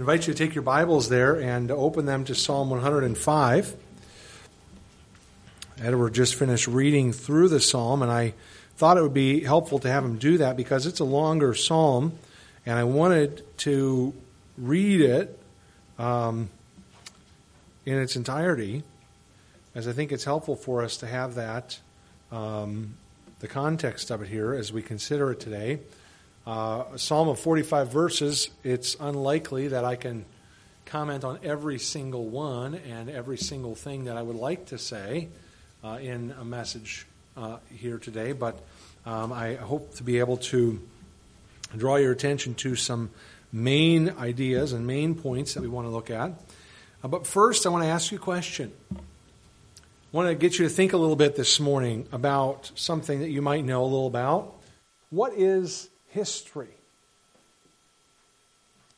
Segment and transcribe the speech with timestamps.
[0.00, 3.76] invite you to take your Bibles there and open them to Psalm 105.
[5.82, 8.32] Edward just finished reading through the psalm, and I
[8.78, 12.14] thought it would be helpful to have him do that because it's a longer psalm,
[12.64, 14.14] and I wanted to
[14.56, 15.38] read it
[15.98, 16.48] um,
[17.84, 18.82] in its entirety,
[19.74, 21.78] as I think it's helpful for us to have that,
[22.32, 22.94] um,
[23.40, 25.80] the context of it here as we consider it today.
[26.50, 30.24] Uh, a psalm of 45 verses, it's unlikely that I can
[30.84, 35.28] comment on every single one and every single thing that I would like to say
[35.84, 38.60] uh, in a message uh, here today, but
[39.06, 40.80] um, I hope to be able to
[41.76, 43.10] draw your attention to some
[43.52, 46.32] main ideas and main points that we want to look at.
[47.04, 48.72] Uh, but first, I want to ask you a question.
[48.92, 48.96] I
[50.10, 53.40] want to get you to think a little bit this morning about something that you
[53.40, 54.52] might know a little about.
[55.10, 56.68] What is history.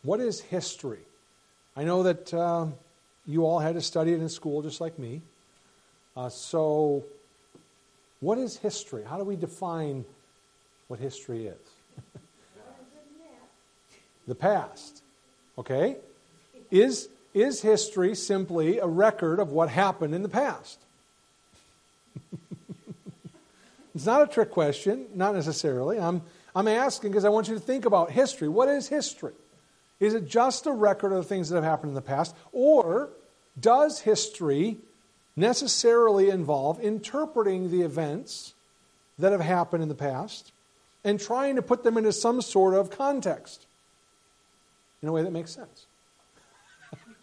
[0.02, 1.00] What is history?
[1.76, 2.66] I know that uh,
[3.26, 5.22] you all had to study it in school just like me.
[6.16, 7.04] Uh, so,
[8.20, 9.04] what is history?
[9.08, 10.04] How do we define
[10.88, 11.56] what history is?
[14.26, 15.02] the past.
[15.56, 15.96] Okay?
[16.70, 20.78] Is, is history simply a record of what happened in the past?
[23.94, 25.98] it's not a trick question, not necessarily.
[25.98, 26.22] I'm
[26.54, 28.48] I'm asking because I want you to think about history.
[28.48, 29.32] What is history?
[30.00, 32.34] Is it just a record of the things that have happened in the past?
[32.52, 33.10] Or
[33.58, 34.78] does history
[35.36, 38.54] necessarily involve interpreting the events
[39.18, 40.52] that have happened in the past
[41.04, 43.66] and trying to put them into some sort of context
[45.02, 45.86] in a way that makes sense?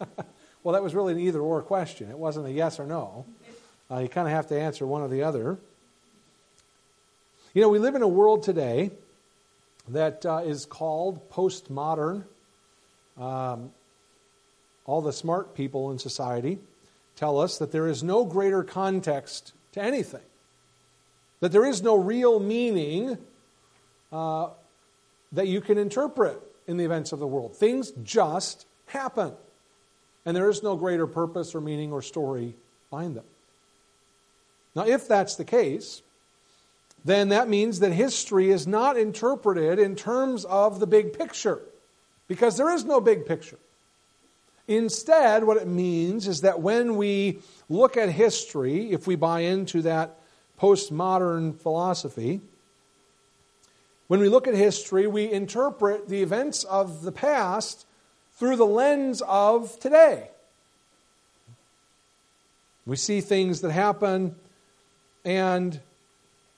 [0.62, 2.10] well, that was really an either or question.
[2.10, 3.26] It wasn't a yes or no.
[3.90, 5.58] Uh, you kind of have to answer one or the other.
[7.54, 8.90] You know, we live in a world today
[9.92, 12.24] that uh, is called postmodern.
[13.18, 13.70] Um,
[14.84, 16.58] all the smart people in society
[17.16, 20.22] tell us that there is no greater context to anything,
[21.40, 23.18] that there is no real meaning
[24.10, 24.48] uh,
[25.32, 27.54] that you can interpret in the events of the world.
[27.54, 29.32] Things just happen,
[30.24, 32.54] and there is no greater purpose or meaning or story
[32.90, 33.24] behind them.
[34.74, 36.02] Now, if that's the case,
[37.04, 41.60] then that means that history is not interpreted in terms of the big picture,
[42.28, 43.58] because there is no big picture.
[44.68, 49.82] Instead, what it means is that when we look at history, if we buy into
[49.82, 50.18] that
[50.60, 52.40] postmodern philosophy,
[54.06, 57.86] when we look at history, we interpret the events of the past
[58.36, 60.30] through the lens of today.
[62.86, 64.34] We see things that happen
[65.24, 65.80] and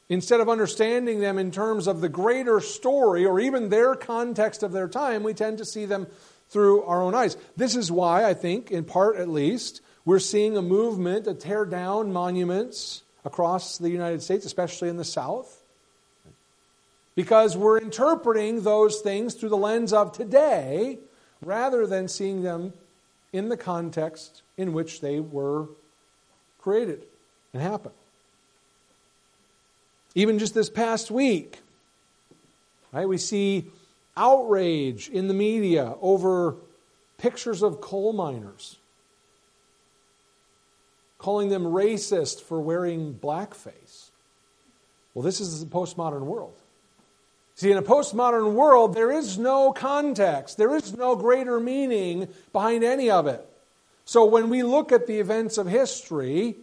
[0.09, 4.73] Instead of understanding them in terms of the greater story or even their context of
[4.73, 6.07] their time, we tend to see them
[6.49, 7.37] through our own eyes.
[7.57, 11.65] This is why, I think, in part at least, we're seeing a movement to tear
[11.65, 15.63] down monuments across the United States, especially in the South.
[17.15, 20.99] Because we're interpreting those things through the lens of today
[21.41, 22.73] rather than seeing them
[23.33, 25.69] in the context in which they were
[26.61, 27.05] created
[27.53, 27.95] and happened.
[30.15, 31.59] Even just this past week,
[32.93, 33.71] right, we see
[34.17, 36.57] outrage in the media over
[37.19, 38.77] pictures of coal miners,
[41.19, 44.11] calling them racist for wearing blackface.
[45.15, 46.55] Well, this is the postmodern world.
[47.55, 52.83] See, in a postmodern world, there is no context, there is no greater meaning behind
[52.83, 53.47] any of it.
[54.05, 56.57] So when we look at the events of history,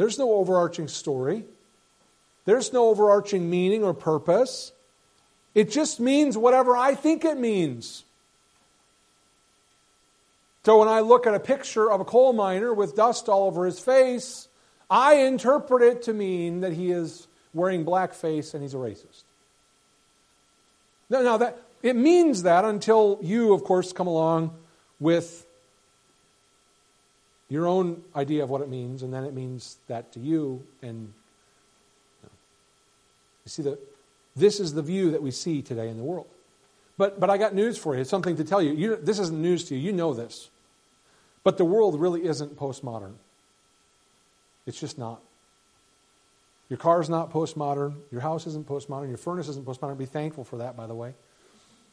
[0.00, 1.44] there's no overarching story.
[2.46, 4.72] There's no overarching meaning or purpose.
[5.54, 8.02] It just means whatever I think it means.
[10.64, 13.66] So when I look at a picture of a coal miner with dust all over
[13.66, 14.48] his face,
[14.90, 19.24] I interpret it to mean that he is wearing blackface and he's a racist.
[21.10, 24.56] Now, that it means that until you, of course, come along
[24.98, 25.44] with
[27.50, 30.62] your own idea of what it means, and then it means that to you.
[30.82, 31.12] And
[32.22, 32.30] you,
[33.46, 33.78] see that
[34.36, 36.28] this is the view that we see today in the world.
[36.96, 38.00] But but I got news for you.
[38.00, 38.72] It's something to tell you.
[38.72, 38.96] you.
[38.96, 39.80] This isn't news to you.
[39.80, 40.48] You know this.
[41.42, 43.14] But the world really isn't postmodern.
[44.66, 45.20] It's just not.
[46.68, 47.94] Your car's not postmodern.
[48.12, 49.08] Your house isn't postmodern.
[49.08, 49.98] Your furnace isn't postmodern.
[49.98, 51.14] Be thankful for that, by the way.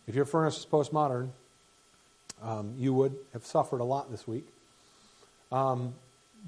[0.06, 1.30] If your furnace is postmodern,
[2.44, 4.46] um, you would have suffered a lot this week.
[5.52, 5.94] Um,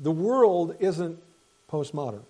[0.01, 1.19] the world isn't
[1.71, 2.23] postmodern.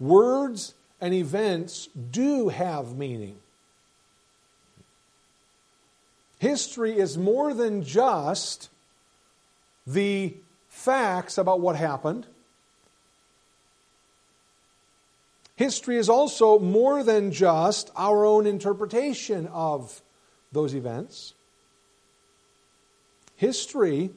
[0.00, 3.36] Words and events do have meaning.
[6.38, 8.68] History is more than just
[9.86, 10.34] the
[10.68, 12.26] facts about what happened.
[15.56, 20.02] History is also more than just our own interpretation of
[20.52, 21.34] those events.
[23.36, 24.10] History,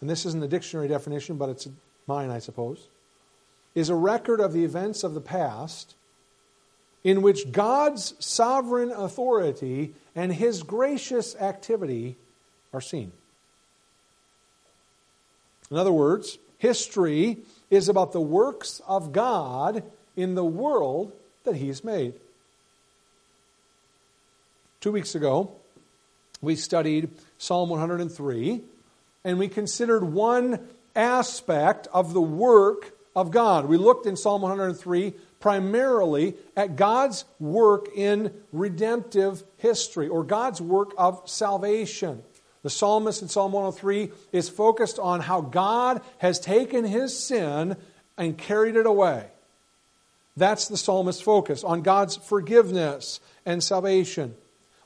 [0.00, 1.68] and this isn't a dictionary definition, but it's
[2.06, 2.88] mine, I suppose,
[3.74, 5.94] is a record of the events of the past
[7.04, 12.16] in which God's sovereign authority and his gracious activity
[12.72, 13.12] are seen.
[15.70, 17.38] In other words, history
[17.70, 19.82] is about the works of God
[20.16, 21.12] in the world
[21.44, 22.14] that he's made.
[24.80, 25.52] Two weeks ago,
[26.40, 28.62] we studied Psalm 103,
[29.24, 30.60] and we considered one
[30.94, 33.66] aspect of the work of God.
[33.66, 40.92] We looked in Psalm 103 primarily at God's work in redemptive history or God's work
[40.98, 42.22] of salvation.
[42.62, 47.76] The psalmist in Psalm 103 is focused on how God has taken his sin
[48.16, 49.26] and carried it away.
[50.36, 54.34] That's the psalmist's focus on God's forgiveness and salvation.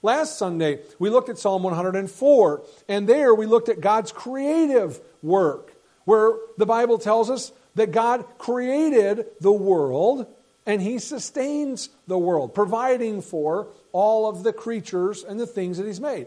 [0.02, 5.74] Last Sunday, we looked at Psalm 104, and there we looked at God's creative work,
[6.04, 10.26] where the Bible tells us that God created the world
[10.66, 15.86] and he sustains the world, providing for all of the creatures and the things that
[15.86, 16.26] he's made.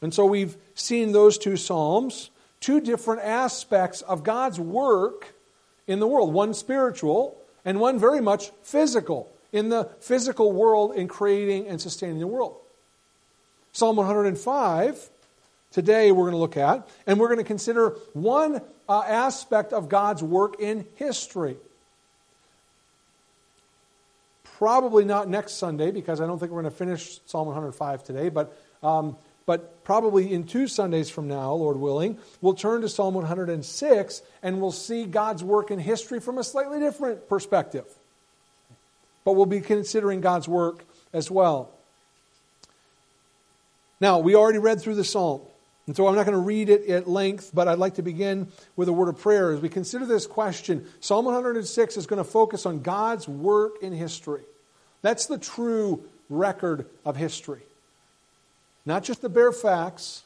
[0.00, 2.30] And so we've seen those two Psalms,
[2.60, 5.34] two different aspects of God's work
[5.86, 11.08] in the world one spiritual and one very much physical, in the physical world in
[11.08, 12.56] creating and sustaining the world.
[13.72, 15.10] Psalm 105,
[15.70, 19.88] today we're going to look at, and we're going to consider one uh, aspect of
[19.88, 21.56] God's work in history.
[24.58, 28.28] Probably not next Sunday because I don't think we're going to finish Psalm 105 today,
[28.28, 33.14] but, um, but probably in two Sundays from now, Lord willing, we'll turn to Psalm
[33.14, 37.86] 106 and we'll see God's work in history from a slightly different perspective.
[39.24, 41.70] But we'll be considering God's work as well.
[44.00, 45.42] Now, we already read through the psalm.
[45.86, 48.48] And so I'm not going to read it at length, but I'd like to begin
[48.76, 50.86] with a word of prayer as we consider this question.
[51.00, 54.42] Psalm 106 is going to focus on God's work in history.
[55.02, 57.62] That's the true record of history.
[58.86, 60.22] Not just the bare facts,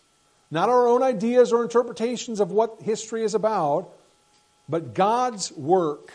[0.51, 3.91] not our own ideas or interpretations of what history is about,
[4.69, 6.13] but God's work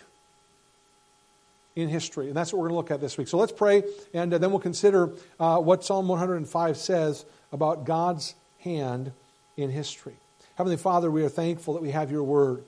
[1.75, 2.27] in history.
[2.27, 3.27] And that's what we're going to look at this week.
[3.27, 3.83] So let's pray,
[4.13, 9.11] and uh, then we'll consider uh, what Psalm 105 says about God's hand
[9.57, 10.15] in history.
[10.55, 12.63] Heavenly Father, we are thankful that we have your word.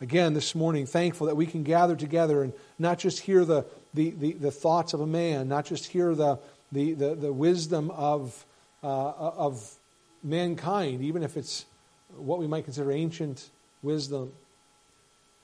[0.00, 4.10] Again, this morning, thankful that we can gather together and not just hear the, the,
[4.10, 6.38] the, the thoughts of a man, not just hear the,
[6.72, 8.44] the, the, the wisdom of,
[8.82, 9.74] uh, of
[10.22, 11.66] mankind, even if it's
[12.16, 13.50] what we might consider ancient
[13.82, 14.32] wisdom.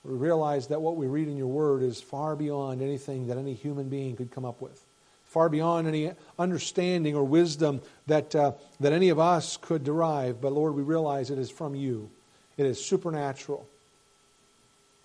[0.05, 3.55] We realize that what we read in your word is far beyond anything that any
[3.55, 4.81] human being could come up with
[5.35, 10.41] far beyond any understanding or wisdom that, uh, that any of us could derive.
[10.41, 12.09] But Lord, we realize it is from you,
[12.57, 13.67] it is supernatural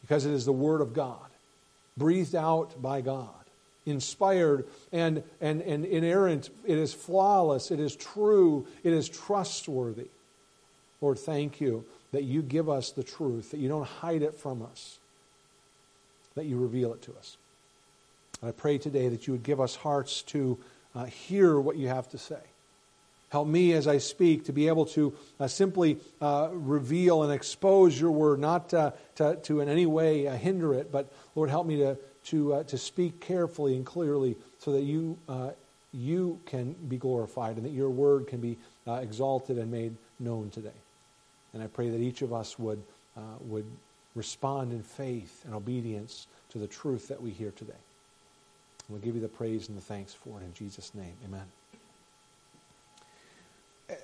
[0.01, 1.17] because it is the Word of God,
[1.97, 3.29] breathed out by God.
[3.87, 10.09] Inspired and, and, and inerrant, it is flawless, it is true, it is trustworthy.
[11.01, 14.61] Lord, thank you that you give us the truth, that you don't hide it from
[14.61, 14.97] us,
[16.35, 17.37] that you reveal it to us.
[18.41, 20.57] I pray today that you would give us hearts to
[20.95, 22.39] uh, hear what you have to say.
[23.29, 27.99] Help me as I speak to be able to uh, simply uh, reveal and expose
[27.99, 28.93] your word, not to,
[29.43, 32.77] to in any way uh, hinder it, but Lord, help me to, to, uh, to
[32.77, 35.51] speak carefully and clearly so that you, uh,
[35.93, 40.71] you can be glorified and that your word can be exalted and made known today.
[41.53, 42.81] And I pray that each of us would,
[43.17, 43.65] uh, would
[44.15, 47.73] respond in faith and obedience to the truth that we hear today.
[48.89, 51.13] We'll give you the praise and the thanks for it in Jesus' name.
[51.25, 51.45] Amen.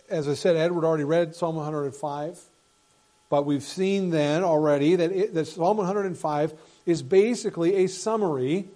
[0.09, 2.39] As I said, Edward already read Psalm 105,
[3.29, 6.53] but we've seen then already that, it, that Psalm 105
[6.85, 8.67] is basically a summary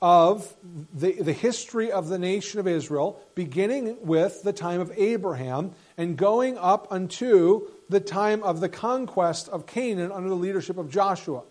[0.00, 0.54] of
[0.94, 6.16] the, the history of the nation of Israel, beginning with the time of Abraham and
[6.16, 11.42] going up unto the time of the conquest of Canaan under the leadership of Joshua.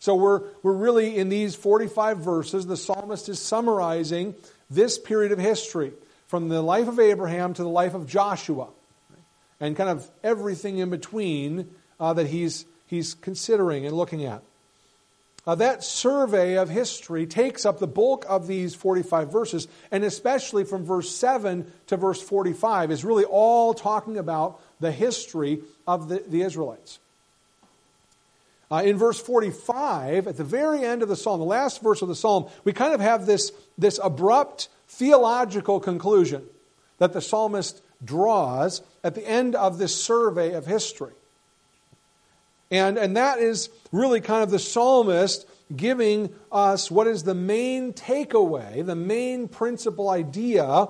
[0.00, 4.34] So we're, we're really in these 45 verses, the psalmist is summarizing
[4.68, 5.92] this period of history
[6.26, 8.68] from the life of Abraham to the life of Joshua
[9.60, 14.42] and kind of everything in between uh, that he's, he's considering and looking at.
[15.46, 20.64] Uh, that survey of history takes up the bulk of these 45 verses, and especially
[20.64, 26.22] from verse 7 to verse 45 is really all talking about the history of the,
[26.28, 27.00] the Israelites.
[28.70, 32.08] Uh, in verse 45, at the very end of the psalm, the last verse of
[32.08, 36.42] the psalm, we kind of have this, this abrupt theological conclusion
[36.98, 41.12] that the psalmist draws at the end of this survey of history.
[42.70, 47.92] And, and that is really kind of the psalmist giving us what is the main
[47.92, 50.88] takeaway, the main principal idea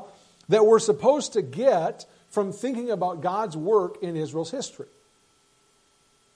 [0.49, 4.87] that we're supposed to get from thinking about God's work in Israel's history.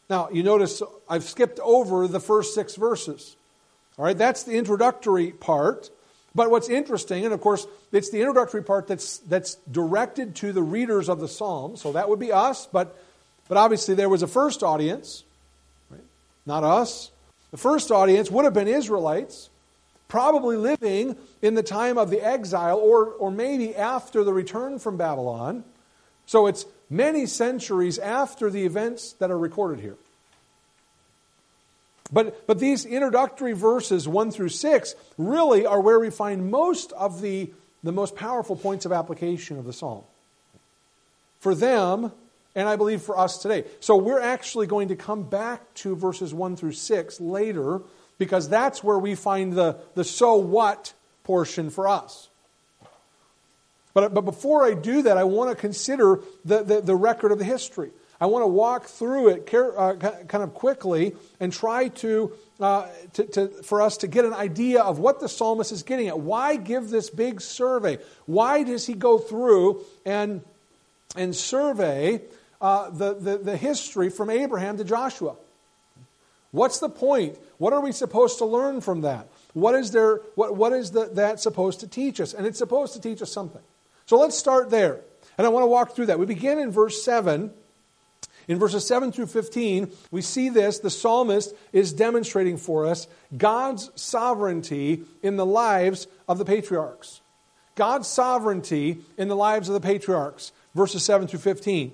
[0.09, 3.37] Now, you notice I've skipped over the first six verses.
[3.99, 5.91] All right, that's the introductory part.
[6.35, 10.63] But what's interesting, and of course, it's the introductory part that's, that's directed to the
[10.63, 11.77] readers of the psalm.
[11.77, 12.95] So that would be us, but,
[13.49, 15.25] but obviously there was a first audience
[16.47, 17.11] not us.
[17.51, 19.51] The first audience would have been Israelites,
[20.09, 24.97] probably living in the time of the exile or, or maybe after the return from
[24.97, 25.65] Babylon.
[26.27, 29.97] So it's many centuries after the events that are recorded here.
[32.13, 37.21] But, but these introductory verses, 1 through 6, really are where we find most of
[37.21, 37.51] the,
[37.83, 40.05] the most powerful points of application of the psalm.
[41.41, 42.13] For them,
[42.57, 43.65] and I believe for us today.
[43.79, 47.83] So we're actually going to come back to verses 1 through 6 later
[48.19, 52.29] because that's where we find the, the so what portion for us.
[53.93, 57.39] But, but before I do that, I want to consider the, the, the record of
[57.39, 57.91] the history.
[58.21, 63.25] I want to walk through it uh, kind of quickly and try to, uh, to,
[63.25, 66.19] to, for us to get an idea of what the psalmist is getting at.
[66.19, 67.99] Why give this big survey?
[68.25, 70.41] Why does he go through and,
[71.15, 72.23] and survey
[72.61, 75.37] uh, the, the, the history from Abraham to Joshua.
[76.53, 77.39] What's the point?
[77.59, 79.29] What are we supposed to learn from that?
[79.53, 82.35] What is, there, what, what is the, that supposed to teach us?
[82.35, 83.63] And it's supposed to teach us something.
[84.07, 85.01] So let's start there.
[85.37, 86.19] And I want to walk through that.
[86.19, 87.51] We begin in verse 7.
[88.49, 90.79] In verses 7 through 15, we see this.
[90.79, 97.21] The psalmist is demonstrating for us God's sovereignty in the lives of the patriarchs.
[97.75, 100.53] God's sovereignty in the lives of the patriarchs.
[100.75, 101.93] Verses 7 through 15.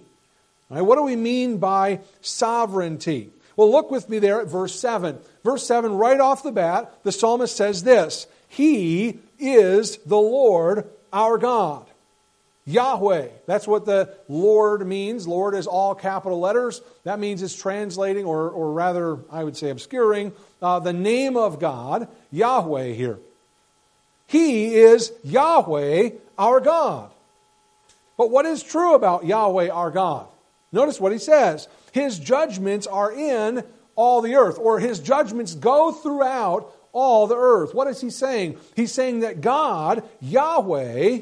[0.72, 3.30] Right, what do we mean by sovereignty?
[3.56, 5.18] Well, look with me there at verse 7.
[5.44, 11.36] Verse 7, right off the bat, the psalmist says this He is the Lord our
[11.36, 11.86] God.
[12.64, 13.28] Yahweh.
[13.44, 15.26] That's what the Lord means.
[15.26, 16.80] Lord is all capital letters.
[17.04, 21.58] That means it's translating, or, or rather, I would say obscuring, uh, the name of
[21.58, 23.18] God, Yahweh here.
[24.26, 27.10] He is Yahweh our God.
[28.16, 30.28] But what is true about Yahweh our God?
[30.72, 31.68] Notice what he says.
[31.92, 33.62] His judgments are in
[33.94, 37.74] all the earth, or his judgments go throughout all the earth.
[37.74, 38.58] What is he saying?
[38.74, 41.20] He's saying that God, Yahweh,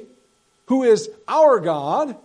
[0.66, 2.16] who is our God,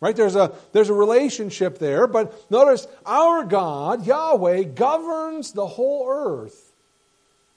[0.00, 0.14] right?
[0.14, 6.72] There's a, there's a relationship there, but notice our God, Yahweh, governs the whole earth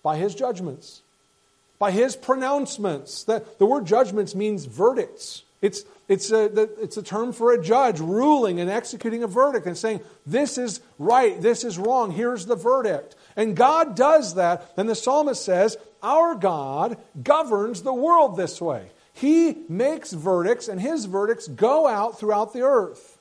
[0.01, 1.01] by his judgments,
[1.77, 3.23] by his pronouncements.
[3.23, 5.43] The, the word judgments means verdicts.
[5.61, 6.43] It's, it's, a,
[6.83, 10.81] it's a term for a judge ruling and executing a verdict and saying, this is
[10.99, 13.15] right, this is wrong, here's the verdict.
[13.37, 14.73] And God does that.
[14.75, 18.89] And the psalmist says, Our God governs the world this way.
[19.13, 23.17] He makes verdicts, and his verdicts go out throughout the earth.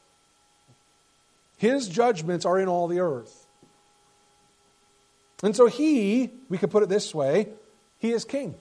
[1.59, 3.47] His judgments are in all the earth.
[5.45, 7.51] And so he, we could put it this way,
[8.01, 8.57] he is king.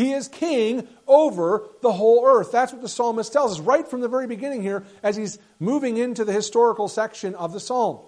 [0.00, 2.52] He is king over the whole earth.
[2.52, 5.98] That's what the psalmist tells us right from the very beginning here as he's moving
[5.98, 7.98] into the historical section of the psalm.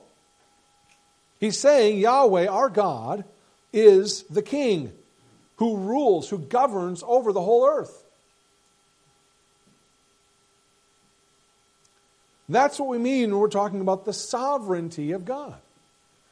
[1.39, 3.27] He's saying Yahweh, our God,
[3.75, 4.91] is the king
[5.57, 8.03] who rules, who governs over the whole earth.
[12.49, 15.57] That's what we mean when we're talking about the sovereignty of God.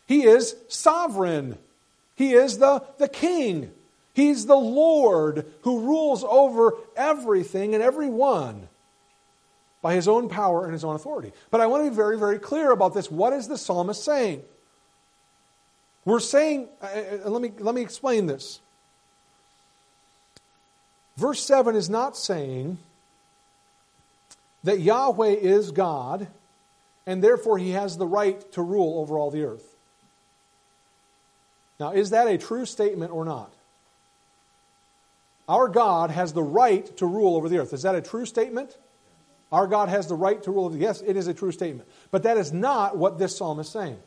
[0.07, 1.59] He is sovereign.
[2.17, 3.73] He is the, the king.
[4.13, 8.69] He's the Lord who rules over everything and everyone
[9.83, 11.33] by his own power and his own authority.
[11.51, 13.11] But I want to be very, very clear about this.
[13.11, 14.43] What is the psalmist saying?
[16.05, 18.61] We're saying, uh, uh, let, me, let me explain this.
[21.17, 22.79] Verse 7 is not saying
[24.65, 26.27] that Yahweh is God
[27.07, 29.77] and therefore he has the right to rule over all the earth.
[31.79, 33.51] Now, is that a true statement or not?
[35.51, 37.73] Our God has the right to rule over the earth.
[37.73, 38.79] Is that a true statement?
[39.51, 41.01] Our God has the right to rule over the earth.
[41.01, 41.89] Yes, it is a true statement.
[42.13, 43.99] But that is not what this psalm is saying.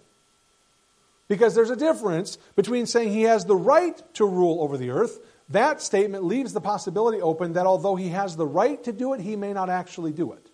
[1.27, 5.19] Because there's a difference between saying he has the right to rule over the earth.
[5.50, 9.19] That statement leaves the possibility open that although he has the right to do it,
[9.19, 10.47] he may not actually do it.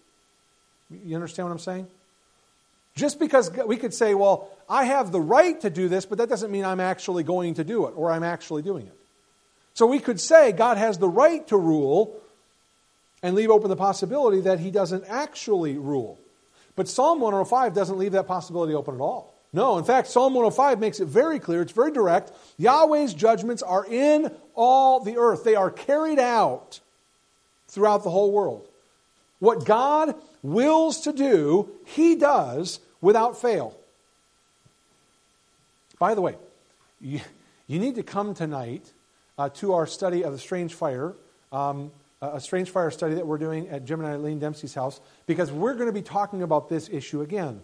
[0.89, 1.87] You understand what I'm saying?
[2.95, 6.29] Just because we could say, well, I have the right to do this, but that
[6.29, 8.98] doesn't mean I'm actually going to do it or I'm actually doing it.
[9.79, 12.19] So we could say God has the right to rule
[13.23, 16.19] and leave open the possibility that he doesn't actually rule.
[16.75, 19.33] But Psalm 105 doesn't leave that possibility open at all.
[19.53, 22.33] No, in fact, Psalm 105 makes it very clear, it's very direct.
[22.57, 26.81] Yahweh's judgments are in all the earth, they are carried out
[27.69, 28.67] throughout the whole world.
[29.39, 33.77] What God wills to do, he does without fail.
[35.99, 36.35] By the way,
[36.99, 37.21] you,
[37.67, 38.91] you need to come tonight
[39.39, 41.13] uh, to our study of the strange fire,
[41.53, 41.91] um,
[42.21, 45.75] a strange fire study that we're doing at Jim and Eileen Dempsey's house, because we're
[45.75, 47.61] going to be talking about this issue again.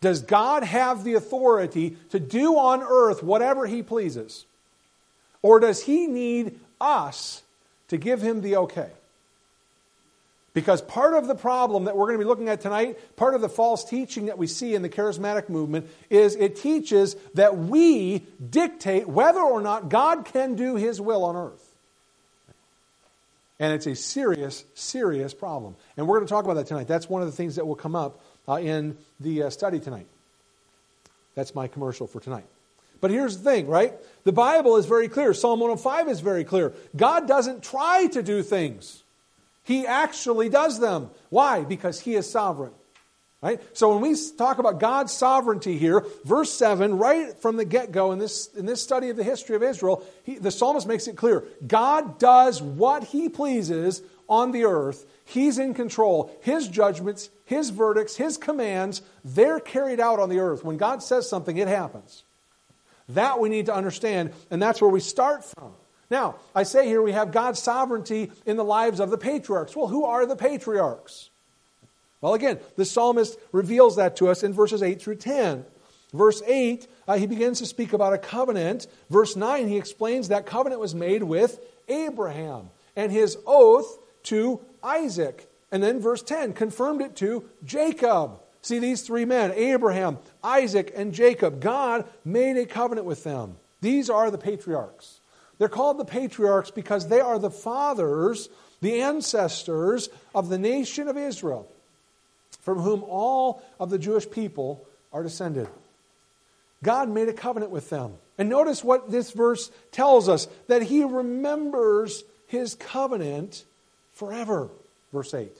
[0.00, 4.46] Does God have the authority to do on earth whatever he pleases?
[5.42, 7.42] Or does he need us
[7.88, 8.90] to give him the okay?
[10.54, 13.40] Because part of the problem that we're going to be looking at tonight, part of
[13.40, 18.26] the false teaching that we see in the charismatic movement, is it teaches that we
[18.50, 21.74] dictate whether or not God can do his will on earth.
[23.58, 25.76] And it's a serious, serious problem.
[25.96, 26.88] And we're going to talk about that tonight.
[26.88, 30.06] That's one of the things that will come up uh, in the uh, study tonight.
[31.34, 32.44] That's my commercial for tonight.
[33.00, 33.94] But here's the thing, right?
[34.24, 35.32] The Bible is very clear.
[35.32, 36.72] Psalm 105 is very clear.
[36.94, 39.01] God doesn't try to do things.
[39.64, 41.10] He actually does them.
[41.30, 41.64] Why?
[41.64, 42.72] Because he is sovereign.
[43.42, 43.60] Right?
[43.76, 48.12] So when we talk about God's sovereignty here, verse 7, right from the get go
[48.12, 51.16] in this, in this study of the history of Israel, he, the psalmist makes it
[51.16, 55.06] clear God does what he pleases on the earth.
[55.24, 56.30] He's in control.
[56.42, 60.62] His judgments, his verdicts, his commands, they're carried out on the earth.
[60.62, 62.22] When God says something, it happens.
[63.08, 65.72] That we need to understand, and that's where we start from.
[66.12, 69.74] Now, I say here we have God's sovereignty in the lives of the patriarchs.
[69.74, 71.30] Well, who are the patriarchs?
[72.20, 75.64] Well, again, the psalmist reveals that to us in verses 8 through 10.
[76.12, 78.88] Verse 8, uh, he begins to speak about a covenant.
[79.08, 81.58] Verse 9, he explains that covenant was made with
[81.88, 85.50] Abraham and his oath to Isaac.
[85.72, 88.38] And then verse 10 confirmed it to Jacob.
[88.60, 93.56] See, these three men, Abraham, Isaac, and Jacob, God made a covenant with them.
[93.80, 95.21] These are the patriarchs.
[95.62, 98.48] They're called the patriarchs because they are the fathers,
[98.80, 101.68] the ancestors of the nation of Israel,
[102.62, 105.68] from whom all of the Jewish people are descended.
[106.82, 108.14] God made a covenant with them.
[108.38, 113.62] And notice what this verse tells us that he remembers his covenant
[114.14, 114.68] forever.
[115.12, 115.56] Verse 8.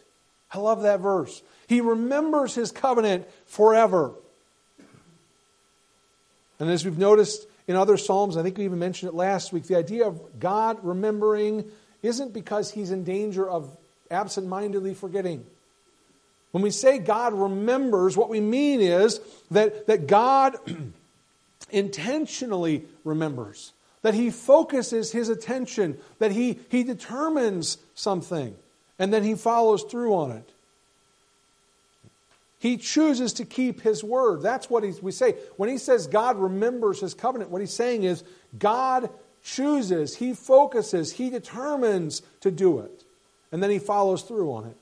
[0.53, 1.43] I love that verse.
[1.69, 4.11] He remembers his covenant forever.
[6.59, 9.65] And as we've noticed in other Psalms, I think we even mentioned it last week,
[9.65, 11.71] the idea of God remembering
[12.03, 13.77] isn't because he's in danger of
[14.11, 15.45] absent mindedly forgetting.
[16.51, 19.21] When we say God remembers, what we mean is
[19.51, 20.57] that, that God
[21.71, 23.73] intentionally remembers,
[24.03, 28.55] that he focuses his attention, that he, he determines something,
[28.99, 30.51] and then he follows through on it.
[32.63, 34.41] He chooses to keep his word.
[34.41, 35.33] That's what we say.
[35.57, 38.23] When he says God remembers his covenant, what he's saying is
[38.57, 39.11] God
[39.43, 43.03] chooses, he focuses, he determines to do it.
[43.51, 44.77] And then he follows through on it.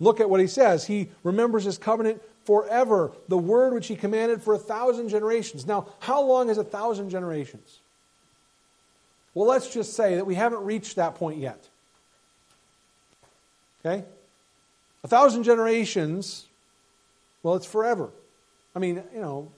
[0.00, 0.86] Look at what he says.
[0.86, 5.66] He remembers his covenant forever, the word which he commanded for a thousand generations.
[5.66, 7.78] Now, how long is a thousand generations?
[9.32, 11.66] Well, let's just say that we haven't reached that point yet.
[13.80, 14.04] Okay?
[15.04, 16.46] A thousand generations,
[17.42, 18.10] well, it's forever.
[18.74, 19.50] I mean, you know,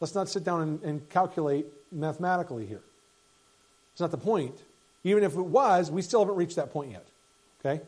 [0.00, 2.82] let's not sit down and, and calculate mathematically here.
[3.92, 4.54] It's not the point.
[5.04, 7.06] Even if it was, we still haven't reached that point yet.
[7.60, 7.82] Okay?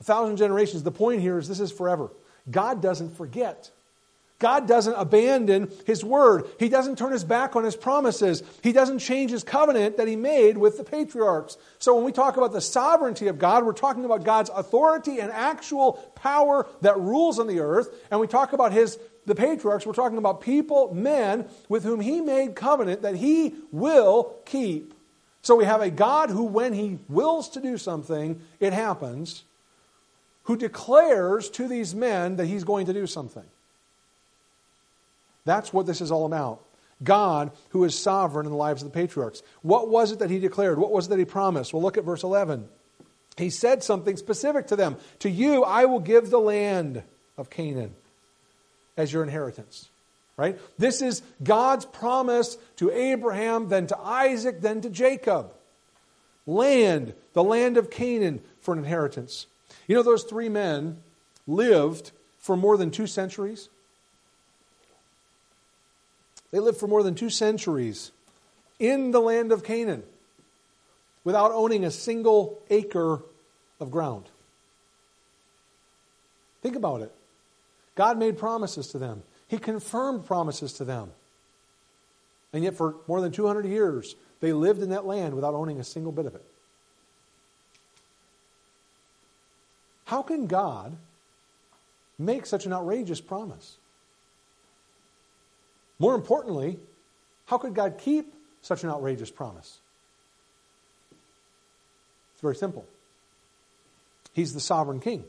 [0.00, 2.10] A thousand generations, the point here is this is forever.
[2.50, 3.70] God doesn't forget.
[4.38, 6.44] God doesn't abandon his word.
[6.58, 8.42] He doesn't turn his back on his promises.
[8.62, 11.56] He doesn't change his covenant that he made with the patriarchs.
[11.78, 15.32] So when we talk about the sovereignty of God, we're talking about God's authority and
[15.32, 17.88] actual power that rules on the earth.
[18.10, 22.20] And we talk about his the patriarchs, we're talking about people, men with whom he
[22.20, 24.94] made covenant that he will keep.
[25.42, 29.42] So we have a God who when he wills to do something, it happens,
[30.44, 33.42] who declares to these men that he's going to do something.
[35.46, 36.60] That's what this is all about.
[37.02, 39.42] God, who is sovereign in the lives of the patriarchs.
[39.62, 40.78] What was it that he declared?
[40.78, 41.72] What was it that he promised?
[41.72, 42.68] Well, look at verse 11.
[43.36, 47.02] He said something specific to them To you I will give the land
[47.38, 47.94] of Canaan.
[48.96, 49.88] as your inheritance.
[50.38, 50.58] Right?
[50.78, 55.50] This is God's promise to Abraham, then to Isaac, then to Jacob.
[56.46, 59.46] Land, the land of Canaan, for an inheritance.
[59.86, 60.98] You know, those three men
[61.46, 63.68] lived for more than two centuries.
[66.56, 68.12] They lived for more than two centuries
[68.78, 70.02] in the land of Canaan
[71.22, 73.20] without owning a single acre
[73.78, 74.24] of ground.
[76.62, 77.12] Think about it.
[77.94, 81.10] God made promises to them, He confirmed promises to them.
[82.54, 85.84] And yet, for more than 200 years, they lived in that land without owning a
[85.84, 86.44] single bit of it.
[90.06, 90.96] How can God
[92.18, 93.76] make such an outrageous promise?
[95.98, 96.78] More importantly,
[97.46, 98.32] how could God keep
[98.62, 99.78] such an outrageous promise?
[102.34, 102.84] It's very simple.
[104.34, 105.24] He's the sovereign king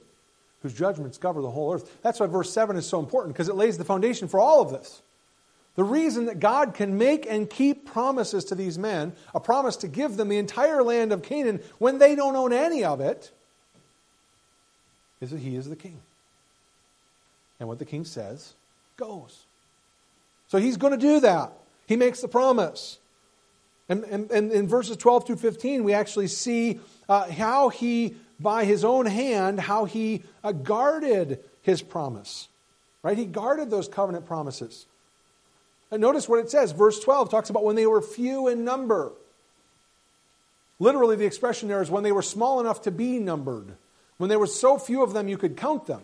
[0.62, 2.02] whose judgments cover the whole earth.
[2.02, 4.72] That's why verse 7 is so important because it lays the foundation for all of
[4.72, 5.02] this.
[5.76, 9.88] The reason that God can make and keep promises to these men, a promise to
[9.88, 13.32] give them the entire land of Canaan when they don't own any of it,
[15.22, 16.00] is that He is the king.
[17.60, 18.54] And what the king says
[18.98, 19.44] goes.
[20.48, 21.52] So He's going to do that.
[21.88, 23.00] He makes the promise.
[23.90, 28.66] And, and, and in verses 12 through 15, we actually see uh, how He, by
[28.66, 32.48] His own hand, how He uh, guarded His promise.
[33.04, 33.18] Right?
[33.18, 34.86] He guarded those covenant promises.
[35.92, 36.74] And notice what it says.
[36.74, 39.14] Verse 12 talks about when they were few in number.
[40.80, 43.76] Literally, the expression there is when they were small enough to be numbered.
[44.18, 46.02] When there were so few of them, you could count them.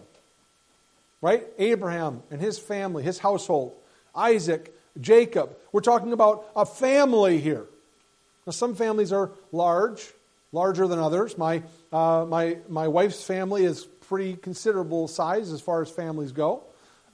[1.21, 1.45] Right?
[1.57, 3.75] Abraham and his family, his household,
[4.15, 5.55] Isaac, Jacob.
[5.71, 7.65] We're talking about a family here.
[8.45, 10.05] Now, some families are large,
[10.51, 11.37] larger than others.
[11.37, 16.63] My, uh, my, my wife's family is pretty considerable size as far as families go.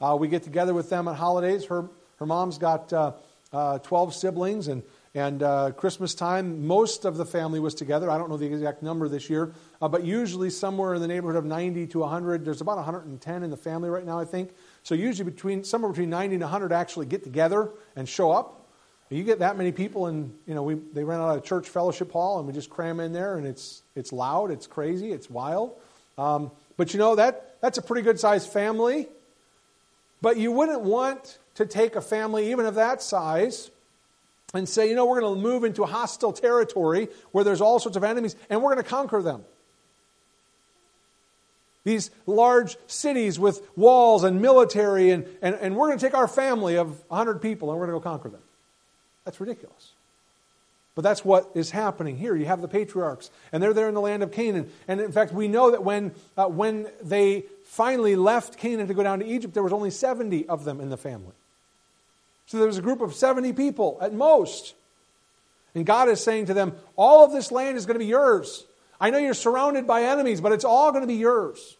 [0.01, 1.65] Uh, we get together with them on holidays.
[1.65, 3.13] Her her mom's got uh,
[3.53, 4.83] uh, 12 siblings, and,
[5.15, 8.11] and uh, Christmas time, most of the family was together.
[8.11, 11.37] I don't know the exact number this year, uh, but usually somewhere in the neighborhood
[11.37, 12.43] of 90 to 100.
[12.43, 14.51] There's about 110 in the family right now, I think.
[14.89, 18.65] So usually between somewhere between 90 and 100 actually get together and show up.
[19.11, 22.11] You get that many people, and you know we, they rent out a church fellowship
[22.11, 25.75] hall, and we just cram in there, and it's it's loud, it's crazy, it's wild.
[26.17, 29.07] Um, but you know that that's a pretty good sized family.
[30.23, 33.69] But you wouldn't want to take a family, even of that size,
[34.55, 37.95] and say, you know, we're going to move into hostile territory where there's all sorts
[37.95, 39.45] of enemies, and we're going to conquer them.
[41.83, 46.27] These large cities with walls and military, and, and, and we're going to take our
[46.27, 48.41] family of 100 people and we're going to go conquer them.
[49.25, 49.91] That's ridiculous.
[50.95, 52.35] But that's what is happening here.
[52.35, 54.69] You have the patriarchs, and they're there in the land of Canaan.
[54.87, 59.03] And in fact, we know that when, uh, when they finally left Canaan to go
[59.03, 61.31] down to Egypt, there was only 70 of them in the family.
[62.47, 64.73] So there was a group of 70 people at most.
[65.75, 68.65] And God is saying to them, All of this land is going to be yours.
[68.99, 71.77] I know you're surrounded by enemies, but it's all going to be yours.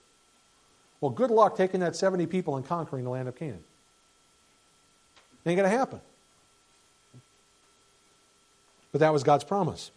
[1.01, 3.63] Well, good luck taking that 70 people and conquering the land of Canaan.
[5.45, 6.01] Ain't going to happen.
[8.91, 9.91] But that was God's promise.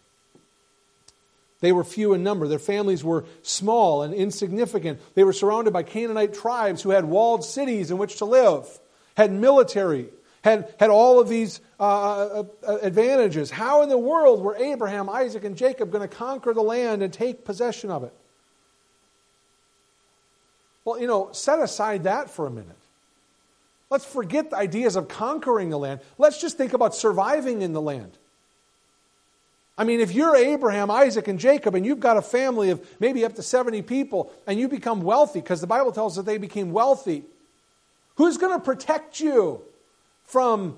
[1.59, 2.47] They were few in number.
[2.47, 4.99] Their families were small and insignificant.
[5.15, 8.67] They were surrounded by Canaanite tribes who had walled cities in which to live,
[9.15, 10.09] had military,
[10.43, 13.49] had, had all of these uh, uh, uh, advantages.
[13.49, 17.11] How in the world were Abraham, Isaac, and Jacob going to conquer the land and
[17.11, 18.13] take possession of it?
[20.85, 22.75] Well, you know, set aside that for a minute.
[23.89, 26.01] Let's forget the ideas of conquering the land.
[26.17, 28.17] Let's just think about surviving in the land.
[29.77, 33.23] I mean, if you're Abraham, Isaac, and Jacob, and you've got a family of maybe
[33.23, 36.37] up to 70 people, and you become wealthy, because the Bible tells us that they
[36.37, 37.23] became wealthy,
[38.15, 39.61] who's going to protect you?
[40.33, 40.75] From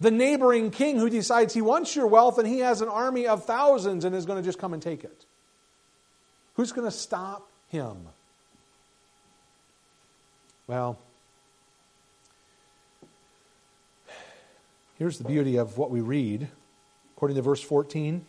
[0.00, 3.44] the neighboring king who decides he wants your wealth and he has an army of
[3.44, 5.26] thousands and is going to just come and take it.
[6.54, 7.98] Who's going to stop him?
[10.66, 10.98] Well,
[14.98, 16.48] here's the beauty of what we read.
[17.14, 18.24] According to verse 14,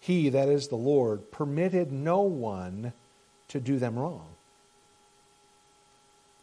[0.00, 2.92] he, that is the Lord, permitted no one
[3.48, 4.26] to do them wrong.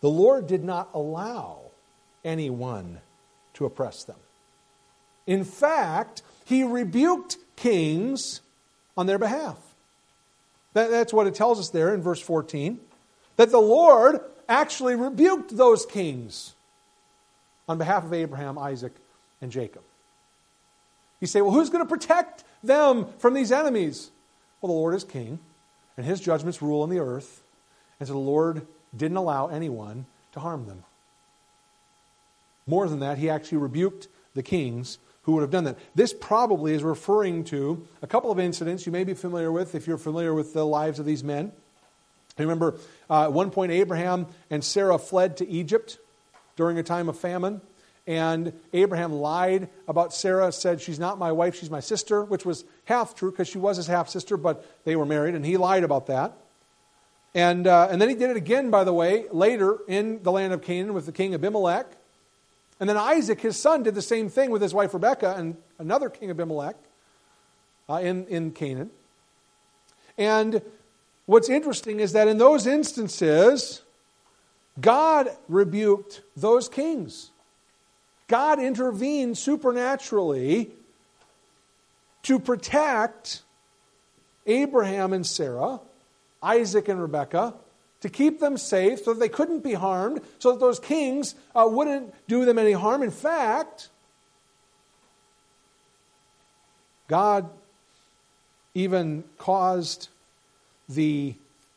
[0.01, 1.70] The Lord did not allow
[2.23, 2.99] anyone
[3.53, 4.17] to oppress them.
[5.27, 8.41] In fact, he rebuked kings
[8.97, 9.57] on their behalf.
[10.73, 12.79] That, that's what it tells us there in verse 14.
[13.37, 16.53] That the Lord actually rebuked those kings
[17.67, 18.93] on behalf of Abraham, Isaac,
[19.41, 19.83] and Jacob.
[21.19, 24.09] You say, well, who's going to protect them from these enemies?
[24.59, 25.39] Well, the Lord is king,
[25.97, 27.43] and his judgments rule on the earth.
[27.99, 30.83] And so the Lord didn't allow anyone to harm them.
[32.71, 35.77] More than that, he actually rebuked the kings who would have done that.
[35.93, 39.87] This probably is referring to a couple of incidents you may be familiar with if
[39.87, 41.51] you're familiar with the lives of these men.
[42.37, 42.75] Remember,
[43.09, 45.97] uh, at one point, Abraham and Sarah fled to Egypt
[46.55, 47.59] during a time of famine.
[48.07, 52.63] And Abraham lied about Sarah, said, She's not my wife, she's my sister, which was
[52.85, 55.83] half true because she was his half sister, but they were married, and he lied
[55.83, 56.37] about that.
[57.35, 60.53] And, uh, and then he did it again, by the way, later in the land
[60.53, 61.97] of Canaan with the king Abimelech.
[62.81, 66.09] And then Isaac, his son, did the same thing with his wife Rebekah and another
[66.09, 66.75] king Abimelech
[67.87, 68.89] uh, in, in Canaan.
[70.17, 70.63] And
[71.27, 73.83] what's interesting is that in those instances,
[74.79, 77.29] God rebuked those kings.
[78.27, 80.71] God intervened supernaturally
[82.23, 83.43] to protect
[84.47, 85.79] Abraham and Sarah,
[86.41, 87.53] Isaac and Rebekah,
[88.01, 91.67] to keep them safe so that they couldn't be harmed, so that those kings uh,
[91.69, 93.03] wouldn't do them any harm.
[93.03, 93.89] In fact,
[97.07, 97.49] God
[98.73, 100.09] even caused
[100.89, 101.35] the,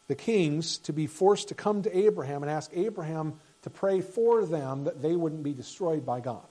[0.09, 4.45] the kings to be forced to come to Abraham and ask Abraham to pray for
[4.45, 6.43] them that they wouldn't be destroyed by God.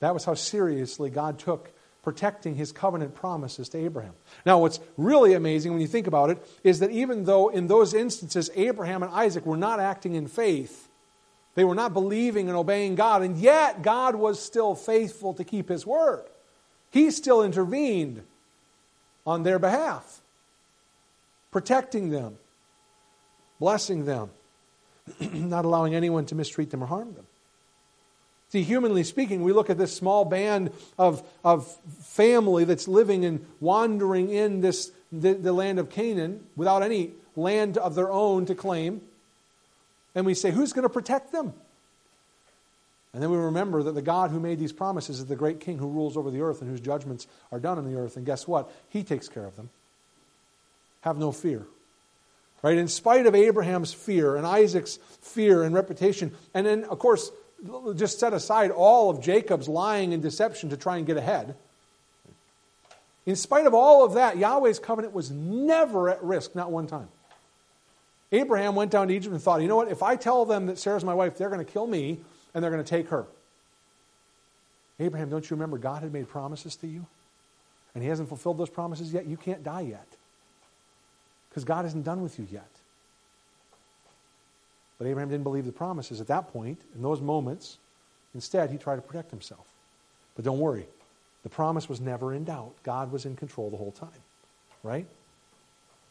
[0.00, 1.70] That was how seriously God took
[2.08, 4.14] protecting his covenant promises to Abraham.
[4.46, 7.92] Now, what's really amazing when you think about it is that even though in those
[7.92, 10.88] instances Abraham and Isaac were not acting in faith,
[11.54, 15.68] they were not believing and obeying God, and yet God was still faithful to keep
[15.68, 16.24] his word.
[16.90, 18.22] He still intervened
[19.26, 20.22] on their behalf,
[21.50, 22.38] protecting them,
[23.60, 24.30] blessing them,
[25.20, 27.26] not allowing anyone to mistreat them or harm them.
[28.50, 33.44] See, humanly speaking, we look at this small band of, of family that's living and
[33.60, 38.54] wandering in this, the, the land of Canaan without any land of their own to
[38.54, 39.02] claim.
[40.14, 41.52] And we say, who's going to protect them?
[43.12, 45.78] And then we remember that the God who made these promises is the great king
[45.78, 48.16] who rules over the earth and whose judgments are done on the earth.
[48.16, 48.70] And guess what?
[48.90, 49.70] He takes care of them.
[51.02, 51.66] Have no fear.
[52.62, 52.76] Right?
[52.76, 57.30] In spite of Abraham's fear and Isaac's fear and reputation, and then, of course,
[57.94, 61.56] just set aside all of Jacob's lying and deception to try and get ahead.
[63.26, 67.08] In spite of all of that, Yahweh's covenant was never at risk, not one time.
[68.32, 70.78] Abraham went down to Egypt and thought, you know what, if I tell them that
[70.78, 72.20] Sarah's my wife, they're going to kill me
[72.54, 73.26] and they're going to take her.
[75.00, 77.06] Abraham, don't you remember God had made promises to you?
[77.94, 79.26] And he hasn't fulfilled those promises yet?
[79.26, 80.06] You can't die yet.
[81.48, 82.68] Because God isn't done with you yet.
[84.98, 87.78] But Abraham didn't believe the promises at that point, in those moments.
[88.34, 89.64] Instead, he tried to protect himself.
[90.34, 90.86] But don't worry,
[91.42, 92.72] the promise was never in doubt.
[92.82, 94.08] God was in control the whole time,
[94.82, 95.06] right?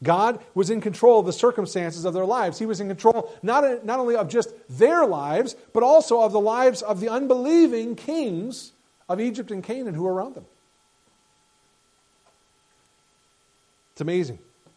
[0.04, 2.60] God was in control of the circumstances of their lives.
[2.60, 6.40] He was in control not, not only of just their lives, but also of the
[6.40, 8.72] lives of the unbelieving kings
[9.10, 10.46] of Egypt and Canaan who were around them.
[13.94, 14.38] It's amazing.
[14.68, 14.70] I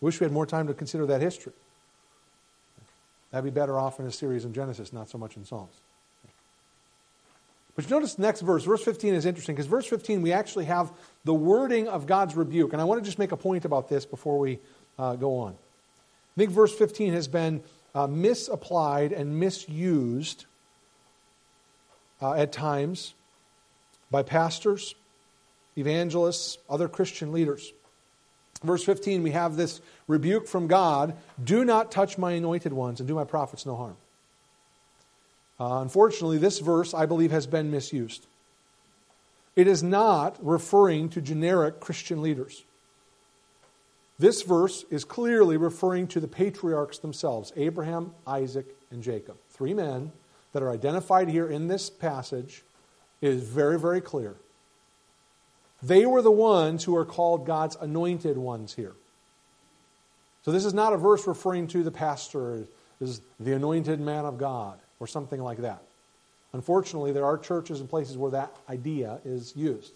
[0.00, 1.52] wish we had more time to consider that history.
[3.34, 5.74] That'd be better off in a series in Genesis, not so much in Psalms.
[7.74, 10.66] But you notice the next verse, verse 15 is interesting because verse 15 we actually
[10.66, 10.92] have
[11.24, 12.72] the wording of God's rebuke.
[12.72, 14.60] And I want to just make a point about this before we
[15.00, 15.50] uh, go on.
[15.50, 17.60] I think verse 15 has been
[17.92, 20.44] uh, misapplied and misused
[22.22, 23.14] uh, at times
[24.12, 24.94] by pastors,
[25.76, 27.72] evangelists, other Christian leaders.
[28.64, 33.06] Verse 15, we have this rebuke from God do not touch my anointed ones and
[33.06, 33.96] do my prophets no harm.
[35.60, 38.26] Uh, unfortunately, this verse, I believe, has been misused.
[39.54, 42.64] It is not referring to generic Christian leaders.
[44.18, 49.36] This verse is clearly referring to the patriarchs themselves Abraham, Isaac, and Jacob.
[49.50, 50.12] Three men
[50.52, 52.62] that are identified here in this passage.
[53.20, 54.34] It is very, very clear.
[55.84, 58.94] They were the ones who are called God's anointed ones here.
[60.44, 62.66] So this is not a verse referring to the pastor
[63.00, 65.82] as the anointed man of God or something like that.
[66.54, 69.92] Unfortunately, there are churches and places where that idea is used.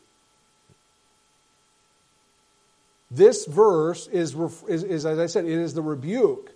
[3.10, 4.34] This verse is,
[4.68, 6.52] is, is, as I said, it is the rebuke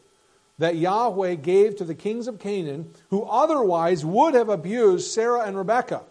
[0.58, 5.56] that Yahweh gave to the kings of Canaan who otherwise would have abused Sarah and
[5.56, 6.02] Rebekah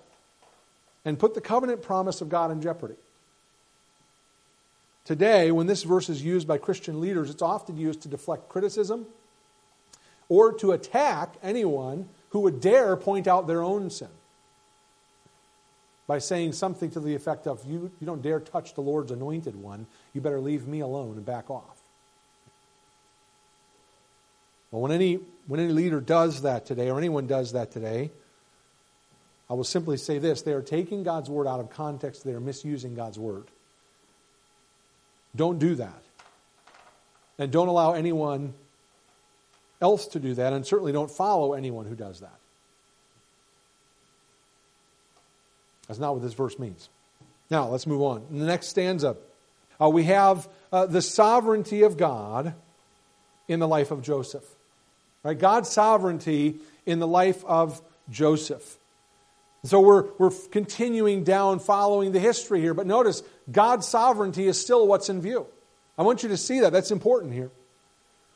[1.05, 2.95] and put the covenant promise of God in jeopardy.
[5.05, 9.05] Today, when this verse is used by Christian leaders, it's often used to deflect criticism
[10.29, 14.07] or to attack anyone who would dare point out their own sin
[16.07, 19.55] by saying something to the effect of, you, you don't dare touch the Lord's anointed
[19.55, 21.81] one, you better leave me alone and back off.
[24.71, 28.11] Well, when any, when any leader does that today, or anyone does that today,
[29.49, 32.39] I will simply say this they are taking God's word out of context, they are
[32.39, 33.45] misusing God's word.
[35.35, 36.01] Don't do that.
[37.39, 38.53] And don't allow anyone
[39.81, 42.37] else to do that, and certainly don't follow anyone who does that.
[45.87, 46.87] That's not what this verse means.
[47.49, 48.23] Now, let's move on.
[48.31, 49.17] In the next stanza,
[49.81, 52.53] uh, we have uh, the sovereignty of God
[53.47, 54.45] in the life of Joseph.
[55.23, 55.37] Right?
[55.37, 58.77] God's sovereignty in the life of Joseph.
[59.63, 62.73] So we're, we're continuing down following the history here.
[62.73, 63.21] But notice,
[63.51, 65.45] God's sovereignty is still what's in view.
[65.97, 66.73] I want you to see that.
[66.73, 67.51] That's important here.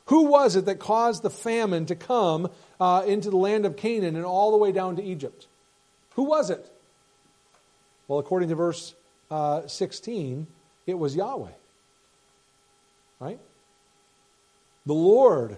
[0.07, 4.15] Who was it that caused the famine to come uh, into the land of Canaan
[4.15, 5.47] and all the way down to Egypt?
[6.15, 6.63] Who was it?
[8.07, 8.93] Well, according to verse
[9.31, 10.45] uh, 16,
[10.85, 11.49] it was Yahweh.
[13.19, 13.39] Right?
[14.85, 15.57] The Lord,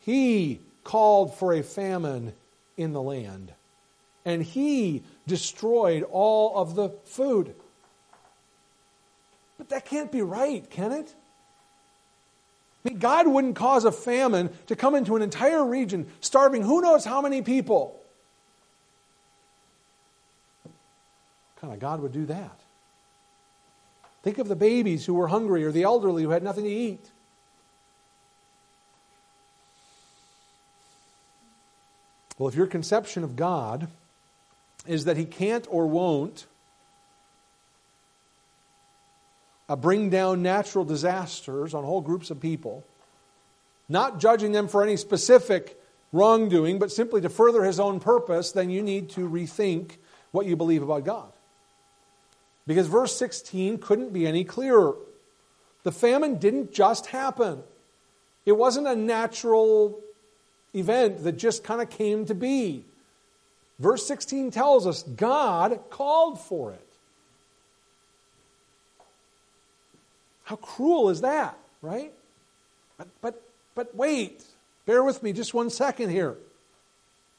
[0.00, 2.32] He called for a famine
[2.78, 3.52] in the land
[4.24, 7.54] and he destroyed all of the food.
[9.58, 11.14] But that can't be right, can it?
[12.84, 16.82] I mean, God wouldn't cause a famine to come into an entire region, starving who
[16.82, 18.00] knows how many people.
[20.64, 22.60] What kind of God would do that?
[24.22, 27.10] Think of the babies who were hungry or the elderly who had nothing to eat.
[32.38, 33.88] Well, if your conception of God
[34.86, 36.46] is that he can't or won't
[39.68, 42.84] uh, bring down natural disasters on whole groups of people,
[43.88, 45.80] not judging them for any specific
[46.12, 49.96] wrongdoing, but simply to further his own purpose, then you need to rethink
[50.30, 51.30] what you believe about God.
[52.66, 54.94] Because verse 16 couldn't be any clearer.
[55.82, 57.62] The famine didn't just happen,
[58.46, 60.00] it wasn't a natural
[60.74, 62.84] event that just kind of came to be.
[63.78, 66.86] Verse 16 tells us God called for it.
[70.44, 72.12] How cruel is that, right?
[72.98, 73.42] But, but,
[73.74, 74.44] but wait,
[74.86, 76.36] bear with me just one second here.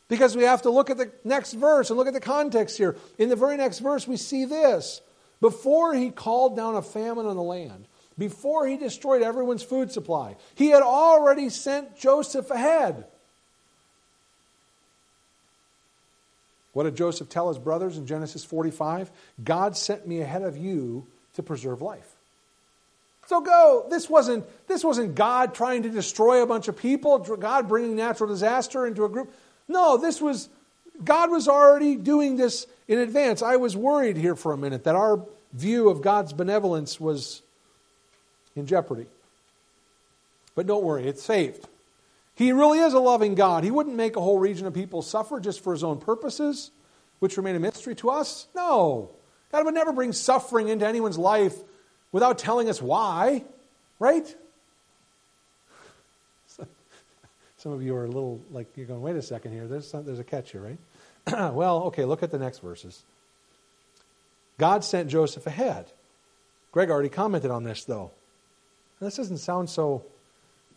[0.08, 2.96] Because we have to look at the next verse and look at the context here.
[3.18, 5.02] In the very next verse, we see this.
[5.42, 7.86] Before he called down a famine on the land,
[8.18, 13.06] before he destroyed everyone's food supply, he had already sent Joseph ahead.
[16.76, 19.10] What did Joseph tell his brothers in Genesis 45?
[19.42, 22.12] God sent me ahead of you to preserve life.
[23.28, 23.86] So go.
[23.90, 28.28] This wasn't, this wasn't God trying to destroy a bunch of people, God bringing natural
[28.28, 29.34] disaster into a group.
[29.70, 30.50] No, this was,
[31.02, 33.42] God was already doing this in advance.
[33.42, 37.42] I was worried here for a minute that our view of God's benevolence was
[38.54, 39.06] in jeopardy.
[40.56, 41.66] But don't worry, it's saved.
[42.36, 43.64] He really is a loving God.
[43.64, 46.70] He wouldn't make a whole region of people suffer just for his own purposes,
[47.20, 48.48] which remain a mystery to us.
[48.54, 49.10] No.
[49.52, 51.56] God would never bring suffering into anyone's life
[52.12, 53.46] without telling us why,
[54.00, 54.36] right?
[57.58, 60.06] Some of you are a little like, you're going, wait a second here, there's, some,
[60.06, 61.54] there's a catch here, right?
[61.54, 63.02] well, okay, look at the next verses.
[64.58, 65.86] God sent Joseph ahead.
[66.74, 68.12] Greg already commented on this, though.
[69.00, 70.04] this doesn't sound so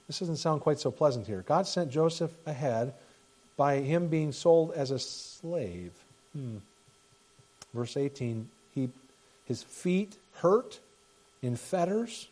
[0.08, 1.44] this doesn't sound quite so pleasant here.
[1.46, 2.94] God sent Joseph ahead
[3.56, 5.92] by him being sold as a slave.
[6.32, 6.56] Hmm.
[7.74, 8.88] Verse 18, he,
[9.44, 10.80] his feet hurt
[11.42, 12.28] in fetters,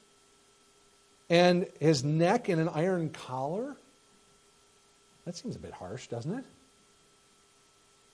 [1.29, 3.77] and his neck in an iron collar.
[5.27, 6.45] That seems a bit harsh, doesn't it?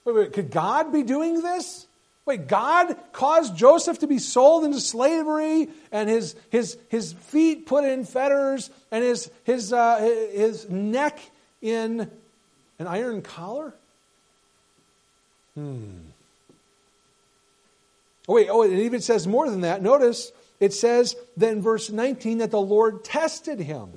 [0.05, 1.87] Wait, wait, could God be doing this?
[2.25, 7.83] Wait, God caused Joseph to be sold into slavery and his, his, his feet put
[7.83, 9.99] in fetters and his, his, uh,
[10.31, 11.19] his neck
[11.61, 12.09] in
[12.79, 13.73] an iron collar?
[15.55, 15.99] Hmm.
[18.27, 19.81] Oh, wait, oh, it even says more than that.
[19.81, 20.31] Notice
[20.61, 23.89] it says then, verse 19, that the Lord tested him.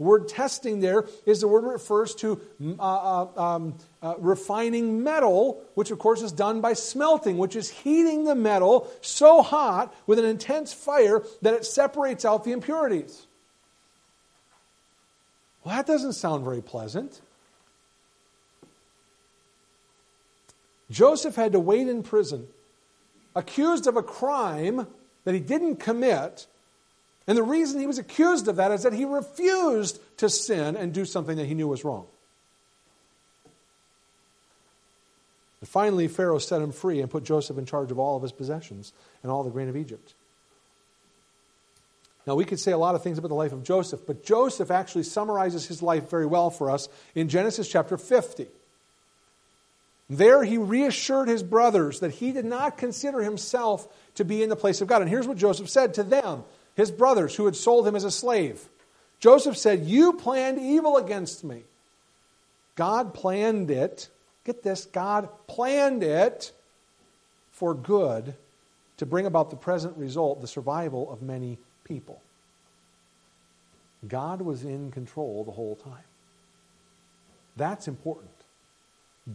[0.00, 2.40] The word testing there is the word refers to
[2.78, 7.68] uh, uh, um, uh, refining metal, which of course is done by smelting, which is
[7.68, 13.26] heating the metal so hot with an intense fire that it separates out the impurities.
[15.64, 17.20] Well, that doesn't sound very pleasant.
[20.90, 22.46] Joseph had to wait in prison,
[23.36, 24.86] accused of a crime
[25.24, 26.46] that he didn't commit
[27.30, 30.92] and the reason he was accused of that is that he refused to sin and
[30.92, 32.06] do something that he knew was wrong.
[35.60, 38.32] And finally, Pharaoh set him free and put Joseph in charge of all of his
[38.32, 40.14] possessions and all the grain of Egypt.
[42.26, 44.72] Now, we could say a lot of things about the life of Joseph, but Joseph
[44.72, 48.48] actually summarizes his life very well for us in Genesis chapter 50.
[50.08, 54.56] There, he reassured his brothers that he did not consider himself to be in the
[54.56, 55.00] place of God.
[55.00, 56.42] And here's what Joseph said to them,
[56.80, 58.68] his brothers who had sold him as a slave.
[59.20, 61.62] Joseph said, You planned evil against me.
[62.74, 64.08] God planned it.
[64.44, 66.52] Get this God planned it
[67.52, 68.34] for good
[68.96, 72.20] to bring about the present result, the survival of many people.
[74.08, 76.04] God was in control the whole time.
[77.56, 78.30] That's important.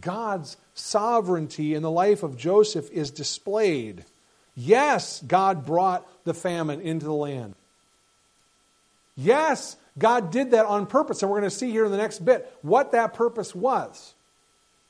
[0.00, 4.04] God's sovereignty in the life of Joseph is displayed.
[4.56, 7.54] Yes, God brought the famine into the land.
[9.16, 12.22] Yes, God did that on purpose, and we're going to see here in the next
[12.22, 14.14] bit what that purpose was.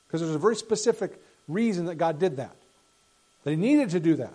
[0.07, 1.13] Because there's a very specific
[1.47, 2.55] reason that God did that.
[3.45, 4.35] That He needed to do that.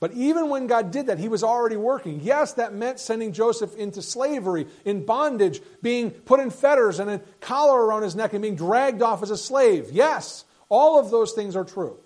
[0.00, 2.20] But even when God did that, He was already working.
[2.22, 7.20] Yes, that meant sending Joseph into slavery, in bondage, being put in fetters and a
[7.40, 9.90] collar around his neck and being dragged off as a slave.
[9.92, 11.96] Yes, all of those things are true.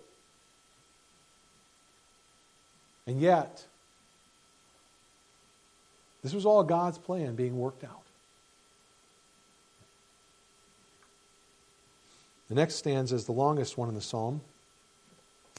[3.09, 3.64] And yet,
[6.22, 8.02] this was all God's plan being worked out.
[12.50, 14.42] The next stanza is the longest one in the psalm,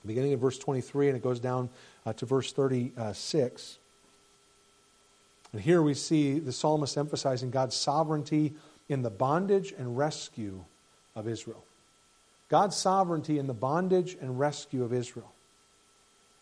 [0.05, 1.69] beginning in verse 23, and it goes down
[2.05, 3.77] uh, to verse 36.
[5.51, 8.53] And here we see the psalmist emphasizing God's sovereignty
[8.89, 10.63] in the bondage and rescue
[11.15, 11.63] of Israel.
[12.47, 15.31] God's sovereignty in the bondage and rescue of Israel.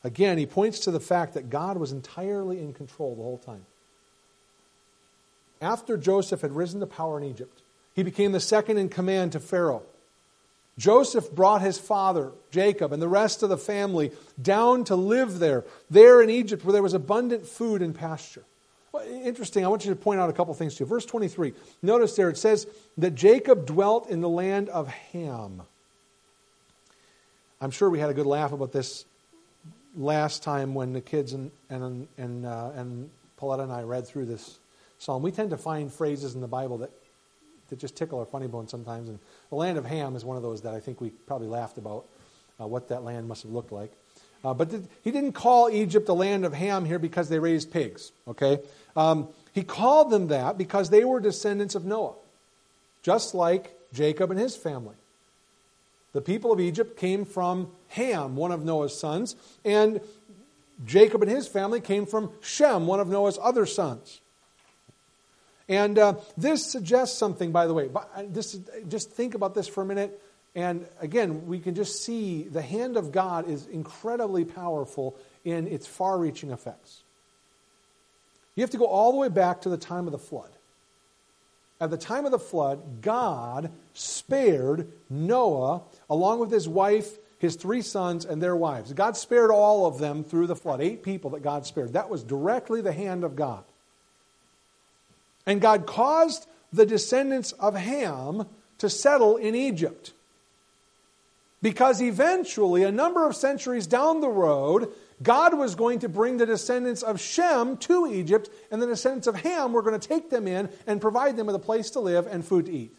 [0.04, 3.66] Again, he points to the fact that God was entirely in control the whole time.
[5.62, 7.62] After Joseph had risen to power in Egypt,
[7.96, 9.84] he became the second in command to Pharaoh.
[10.78, 15.64] Joseph brought his father, Jacob, and the rest of the family down to live there,
[15.90, 18.44] there in Egypt where there was abundant food and pasture.
[18.92, 20.88] Well, interesting, I want you to point out a couple things to you.
[20.88, 22.68] Verse 23, notice there it says
[23.00, 25.64] that Jacob dwelt in the land of Ham.
[27.60, 29.06] I'm sure we had a good laugh about this
[29.98, 34.26] last time when the kids and, and, and, uh, and Pauletta and I read through
[34.26, 34.60] this
[35.00, 35.24] psalm.
[35.24, 36.92] We tend to find phrases in the Bible that,
[37.70, 39.10] that just tickle our funny bone sometimes.
[39.10, 39.20] And
[39.50, 42.06] the land of Ham is one of those that I think we probably laughed about
[42.62, 43.92] uh, what that land must have looked like.
[44.46, 44.72] Uh, but
[45.04, 48.60] he didn't call Egypt the land of Ham here because they raised pigs, okay?
[48.96, 52.14] Um, he called them that because they were descendants of Noah,
[53.02, 54.96] just like Jacob and his family.
[56.18, 60.02] The people of Egypt came from Ham, one of Noah's sons, and
[60.84, 64.20] Jacob and his family came from Shem, one of Noah's other sons.
[65.70, 67.92] And uh, this suggests something, by the way.
[67.94, 70.20] Uh, this, just think about this for a minute.
[70.56, 75.16] And again, we can just see the hand of God is incredibly powerful
[75.46, 77.04] in its far reaching effects.
[78.56, 80.50] You have to go all the way back to the time of the flood.
[81.80, 87.82] At the time of the flood, God spared Noah along with his wife, his three
[87.82, 88.94] sons, and their wives.
[88.94, 90.82] God spared all of them through the flood.
[90.82, 91.94] Eight people that God spared.
[91.94, 93.64] That was directly the hand of God.
[95.46, 98.48] And God caused the descendants of Ham
[98.80, 100.14] to settle in Egypt.
[101.62, 104.92] Because eventually, a number of centuries down the road,
[105.24, 109.36] God was going to bring the descendants of Shem to Egypt, and the descendants of
[109.36, 112.28] Ham were going to take them in and provide them with a place to live
[112.28, 112.96] and food to eat.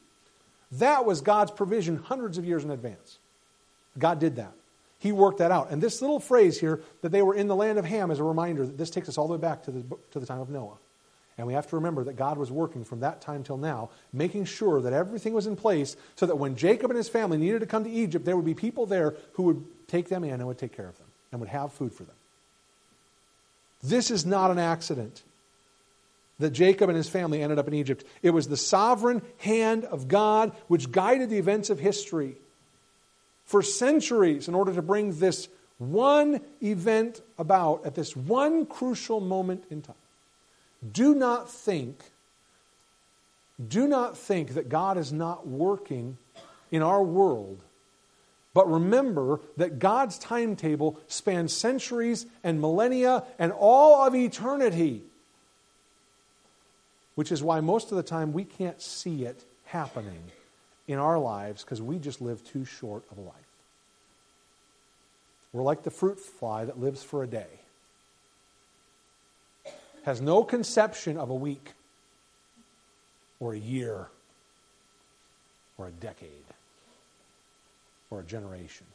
[0.72, 3.18] That was God's provision hundreds of years in advance.
[3.98, 4.52] God did that.
[4.98, 5.70] He worked that out.
[5.70, 8.24] And this little phrase here, that they were in the land of Ham, is a
[8.24, 10.50] reminder that this takes us all the way back to the, to the time of
[10.50, 10.76] Noah.
[11.38, 14.46] And we have to remember that God was working from that time till now, making
[14.46, 17.66] sure that everything was in place so that when Jacob and his family needed to
[17.66, 20.58] come to Egypt, there would be people there who would take them in and would
[20.58, 22.14] take care of them and would have food for them.
[23.82, 25.22] This is not an accident
[26.38, 28.04] that Jacob and his family ended up in Egypt.
[28.22, 32.36] It was the sovereign hand of God which guided the events of history
[33.44, 35.48] for centuries in order to bring this
[35.78, 39.94] one event about at this one crucial moment in time.
[40.92, 41.98] Do not think,
[43.68, 46.18] do not think that God is not working
[46.70, 47.60] in our world.
[48.54, 55.02] But remember that God's timetable spans centuries and millennia and all of eternity.
[57.14, 60.22] Which is why most of the time we can't see it happening
[60.86, 63.34] in our lives because we just live too short of a life.
[65.52, 67.46] We're like the fruit fly that lives for a day
[70.08, 71.72] has no conception of a week
[73.40, 74.06] or a year
[75.76, 76.30] or a decade
[78.10, 78.86] or a generation.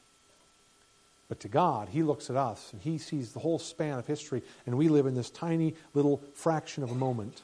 [1.30, 4.41] But to God, He looks at us and He sees the whole span of history,
[4.66, 7.41] and we live in this tiny little fraction of a moment.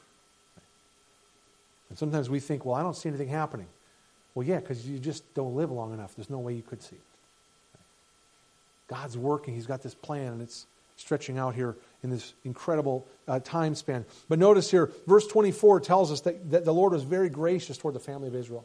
[1.88, 3.66] And sometimes we think, well, I don't see anything happening.
[4.34, 6.14] Well, yeah, because you just don't live long enough.
[6.14, 7.02] There's no way you could see it.
[8.86, 9.54] God's working.
[9.54, 10.66] He's got this plan, and it's
[10.96, 14.04] stretching out here in this incredible uh, time span.
[14.28, 17.94] But notice here, verse 24 tells us that, that the Lord was very gracious toward
[17.94, 18.64] the family of Israel.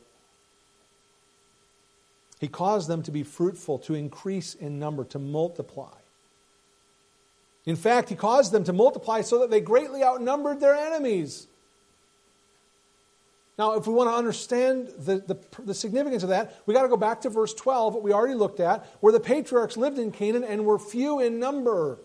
[2.46, 5.96] He caused them to be fruitful, to increase in number, to multiply.
[7.66, 11.48] In fact, he caused them to multiply so that they greatly outnumbered their enemies.
[13.58, 16.88] Now, if we want to understand the, the, the significance of that, we got to
[16.88, 20.12] go back to verse 12, what we already looked at, where the patriarchs lived in
[20.12, 21.98] Canaan and were few in number.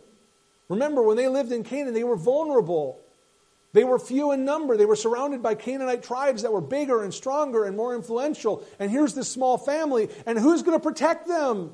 [0.70, 2.98] Remember, when they lived in Canaan, they were vulnerable.
[3.72, 4.76] They were few in number.
[4.76, 8.64] They were surrounded by Canaanite tribes that were bigger and stronger and more influential.
[8.78, 11.72] And here's this small family, and who's going to protect them?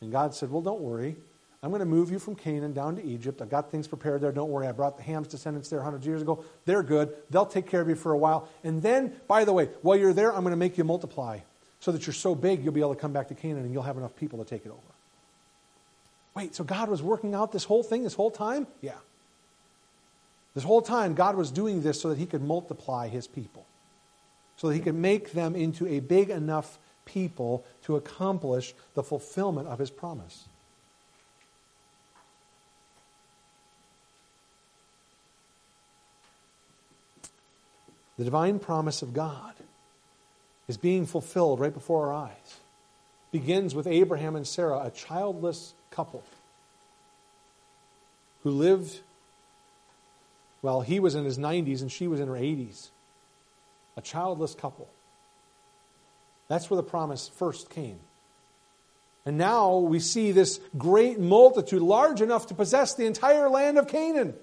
[0.00, 1.16] And God said, Well, don't worry.
[1.60, 3.42] I'm going to move you from Canaan down to Egypt.
[3.42, 4.30] I've got things prepared there.
[4.30, 4.68] Don't worry.
[4.68, 6.44] I brought the Ham's descendants there hundreds of years ago.
[6.66, 7.16] They're good.
[7.30, 8.48] They'll take care of you for a while.
[8.62, 11.40] And then, by the way, while you're there, I'm going to make you multiply
[11.80, 13.82] so that you're so big you'll be able to come back to Canaan and you'll
[13.82, 14.80] have enough people to take it over.
[16.36, 18.68] Wait, so God was working out this whole thing this whole time?
[18.80, 18.92] Yeah.
[20.54, 23.66] This whole time, God was doing this so that He could multiply His people,
[24.56, 29.68] so that He could make them into a big enough people to accomplish the fulfillment
[29.68, 30.44] of His promise.
[38.16, 39.54] The divine promise of God
[40.66, 42.58] is being fulfilled right before our eyes.
[43.30, 46.24] Begins with Abraham and Sarah, a childless couple
[48.42, 49.00] who lived,
[50.62, 52.88] well, he was in his 90s and she was in her 80s.
[53.96, 54.88] A childless couple.
[56.48, 57.98] That's where the promise first came.
[59.26, 63.86] And now we see this great multitude, large enough to possess the entire land of
[63.86, 64.34] Canaan.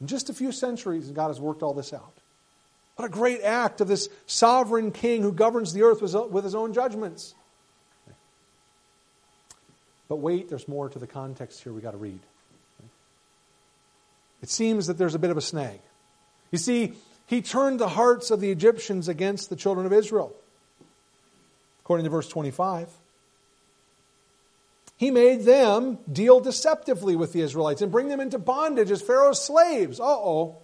[0.00, 2.12] In just a few centuries, God has worked all this out.
[2.96, 6.72] What a great act of this sovereign king who governs the earth with his own
[6.72, 7.34] judgments.
[10.08, 12.20] But wait, there's more to the context here we got to read.
[14.46, 15.80] It seems that there's a bit of a snag.
[16.52, 16.92] You see,
[17.26, 20.32] he turned the hearts of the Egyptians against the children of Israel.
[21.80, 22.88] According to verse 25,
[24.98, 29.42] he made them deal deceptively with the Israelites and bring them into bondage as Pharaoh's
[29.42, 29.98] slaves.
[29.98, 30.58] Uh oh.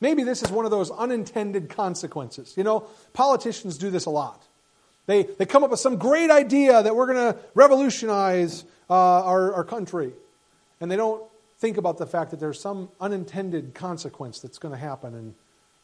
[0.00, 2.54] Maybe this is one of those unintended consequences.
[2.56, 4.42] You know, politicians do this a lot.
[5.04, 9.52] They, they come up with some great idea that we're going to revolutionize uh, our,
[9.52, 10.12] our country.
[10.80, 11.22] And they don't
[11.62, 15.32] think about the fact that there's some unintended consequence that's going to happen, and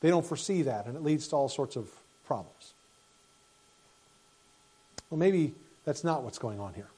[0.01, 1.89] they don't foresee that, and it leads to all sorts of
[2.27, 2.75] problems.
[5.09, 5.55] Well, maybe
[5.85, 6.89] that's not what's going on here,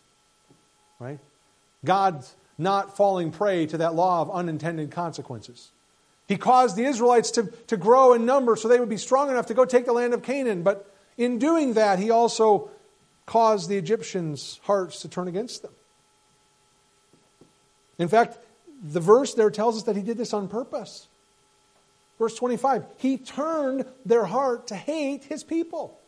[0.98, 1.18] right?
[1.84, 5.68] God's not falling prey to that law of unintended consequences.
[6.26, 9.46] He caused the Israelites to, to grow in number so they would be strong enough
[9.46, 10.62] to go take the land of Canaan.
[10.62, 12.70] But in doing that, he also
[13.26, 15.72] caused the Egyptians' hearts to turn against them.
[17.98, 18.38] In fact,
[18.82, 21.08] the verse there tells us that he did this on purpose.
[22.18, 25.98] Verse 25, he turned their heart to hate his people.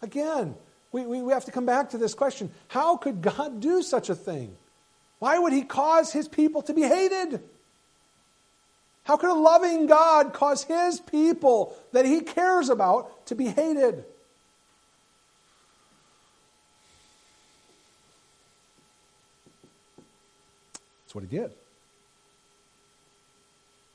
[0.00, 0.54] Again,
[0.92, 4.08] we, we, we have to come back to this question how could God do such
[4.08, 4.56] a thing?
[5.18, 7.42] Why would he cause his people to be hated?
[9.04, 14.04] How could a loving God cause his people that he cares about to be hated?
[21.08, 21.50] That's what he did.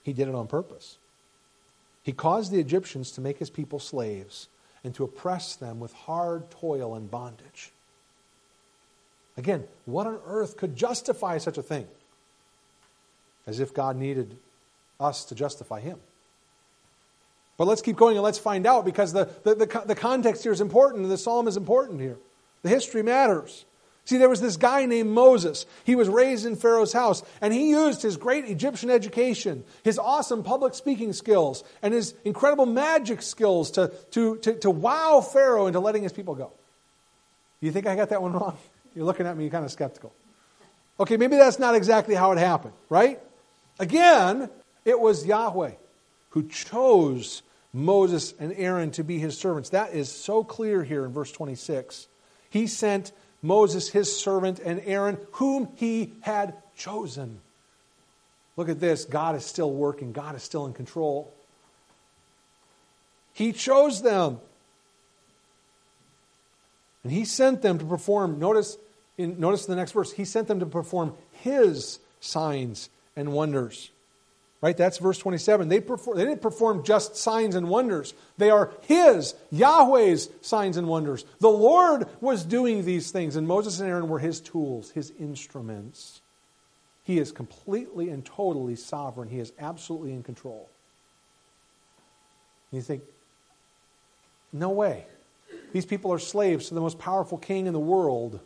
[0.02, 0.98] He did it on purpose.
[2.02, 4.48] He caused the Egyptians to make his people slaves
[4.84, 7.70] and to oppress them with hard toil and bondage.
[9.38, 11.86] Again, what on earth could justify such a thing?
[13.46, 14.36] As if God needed
[15.00, 16.00] us to justify him.
[17.60, 20.52] But let's keep going and let's find out because the, the, the, the context here
[20.52, 21.08] is important.
[21.08, 22.18] The psalm is important here.
[22.64, 23.66] The history matters.
[24.06, 25.66] See, there was this guy named Moses.
[25.86, 30.44] He was raised in Pharaoh's house, and he used his great Egyptian education, his awesome
[30.44, 35.80] public speaking skills, and his incredible magic skills to, to, to, to wow Pharaoh into
[35.80, 36.52] letting his people go.
[37.62, 38.58] You think I got that one wrong?
[38.94, 40.14] You're looking at me kind of skeptical.
[41.00, 43.20] Okay, maybe that's not exactly how it happened, right?
[43.80, 44.50] Again,
[44.84, 45.72] it was Yahweh
[46.32, 47.42] who chose
[47.72, 49.70] Moses and Aaron to be his servants.
[49.70, 52.08] That is so clear here in verse 26.
[52.50, 53.12] He sent
[53.44, 57.40] Moses, his servant, and Aaron, whom he had chosen.
[58.56, 59.06] Look at this.
[59.06, 61.32] God is still working, God is still in control.
[63.34, 64.40] He chose them.
[67.04, 68.78] And he sent them to perform, notice,
[69.18, 73.90] in, notice the next verse, he sent them to perform his signs and wonders.
[74.64, 74.78] Right?
[74.78, 75.68] That's verse 27.
[75.68, 78.14] They, perform, they didn't perform just signs and wonders.
[78.38, 81.26] They are His, Yahweh's signs and wonders.
[81.42, 86.22] The Lord was doing these things, and Moses and Aaron were His tools, His instruments.
[87.04, 89.28] He is completely and totally sovereign.
[89.28, 90.70] He is absolutely in control.
[92.72, 93.04] And you think,
[94.54, 95.06] no way.
[95.74, 98.40] These people are slaves to the most powerful king in the world.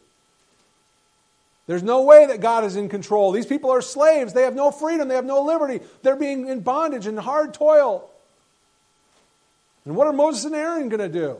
[1.68, 3.32] There's no way that God is in control.
[3.32, 4.34] These people are slaves.
[4.34, 5.10] They have no freedom.
[5.10, 5.82] They have no liberty.
[6.02, 8.10] They're being in bondage and hard toil.
[9.86, 11.38] And what are Moses and Aaron going to do?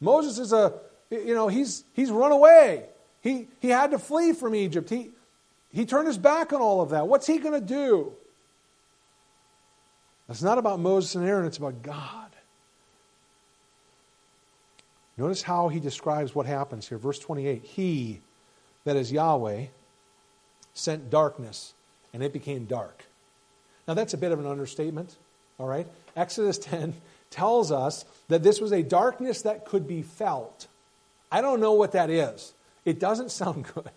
[0.00, 0.72] Moses is a,
[1.10, 2.84] you know, he's, he's run away.
[3.22, 4.88] He, he had to flee from Egypt.
[4.88, 5.10] He,
[5.70, 7.06] he turned his back on all of that.
[7.06, 8.12] What's he going to do?
[10.30, 12.28] It's not about Moses and Aaron, it's about God.
[15.16, 16.96] Notice how he describes what happens here.
[16.96, 18.20] Verse 28 He,
[18.88, 19.66] that is Yahweh,
[20.72, 21.74] sent darkness,
[22.14, 23.04] and it became dark.
[23.86, 25.14] Now, that's a bit of an understatement,
[25.58, 25.86] all right?
[26.16, 26.94] Exodus 10
[27.30, 30.68] tells us that this was a darkness that could be felt.
[31.30, 32.54] I don't know what that is.
[32.86, 33.90] It doesn't sound good.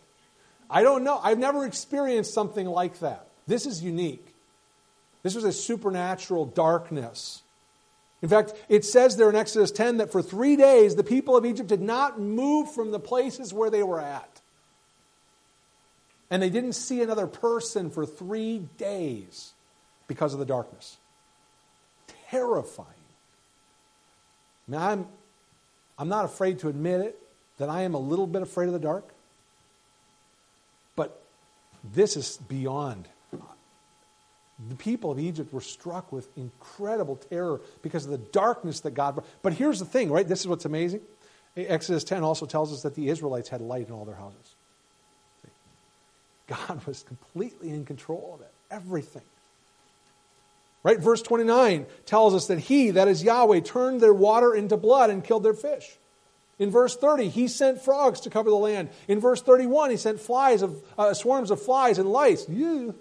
[0.70, 1.20] I don't know.
[1.24, 3.28] I've never experienced something like that.
[3.48, 4.26] This is unique.
[5.24, 7.44] This was a supernatural darkness.
[8.22, 11.46] In fact, it says there in Exodus 10 that for three days the people of
[11.46, 14.31] Egypt did not move from the places where they were at.
[16.32, 19.52] And they didn't see another person for three days
[20.08, 20.98] because of the darkness.
[22.30, 22.88] Terrifying.
[24.68, 25.08] Now, I'm,
[26.00, 27.20] I'm not afraid to admit it,
[27.58, 29.08] that I am a little bit afraid of the dark.
[30.96, 31.22] But
[31.94, 33.10] this is beyond.
[34.70, 39.16] The people of Egypt were struck with incredible terror because of the darkness that God
[39.16, 39.28] brought.
[39.42, 40.28] But here's the thing, right?
[40.28, 41.02] This is what's amazing.
[41.58, 44.56] Exodus 10 also tells us that the Israelites had light in all their houses.
[46.52, 49.22] God was completely in control of it, everything.
[50.84, 51.00] Right?
[51.00, 55.24] Verse 29 tells us that He, that is Yahweh, turned their water into blood and
[55.24, 55.98] killed their fish.
[56.58, 58.90] In verse 30, He sent frogs to cover the land.
[59.08, 62.48] In verse 31, He sent flies of, uh, swarms of flies and lice.
[62.48, 62.96] In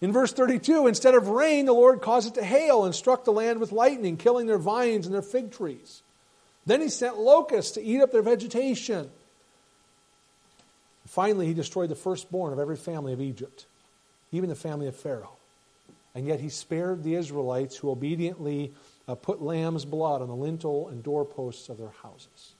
[0.00, 3.60] verse 32, instead of rain, the Lord caused it to hail and struck the land
[3.60, 6.02] with lightning, killing their vines and their fig trees.
[6.64, 9.10] Then He sent locusts to eat up their vegetation.
[11.08, 13.66] Finally, he destroyed the firstborn of every family of Egypt,
[14.32, 15.36] even the family of Pharaoh.
[16.14, 18.72] And yet he spared the Israelites who obediently
[19.06, 22.54] uh, put lamb's blood on the lintel and doorposts of their houses.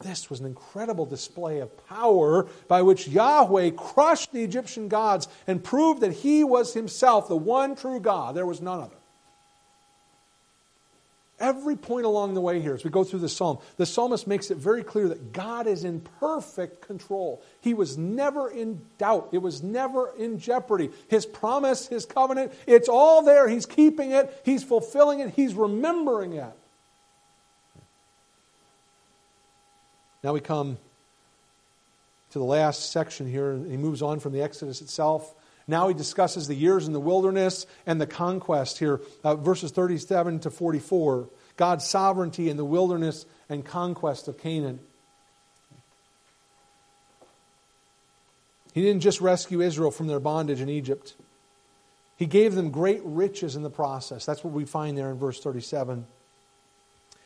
[0.00, 5.62] This was an incredible display of power by which Yahweh crushed the Egyptian gods and
[5.62, 8.36] proved that he was himself the one true God.
[8.36, 8.97] There was none other.
[11.40, 14.50] Every point along the way here, as we go through the psalm, the psalmist makes
[14.50, 17.40] it very clear that God is in perfect control.
[17.60, 20.90] He was never in doubt, it was never in jeopardy.
[21.06, 23.48] His promise, his covenant, it's all there.
[23.48, 26.52] He's keeping it, he's fulfilling it, he's remembering it.
[30.24, 30.76] Now we come
[32.32, 35.34] to the last section here, and he moves on from the Exodus itself.
[35.68, 40.40] Now he discusses the years in the wilderness and the conquest here, uh, verses 37
[40.40, 41.28] to 44.
[41.58, 44.80] God's sovereignty in the wilderness and conquest of Canaan.
[48.72, 51.14] He didn't just rescue Israel from their bondage in Egypt,
[52.16, 54.24] He gave them great riches in the process.
[54.24, 56.06] That's what we find there in verse 37.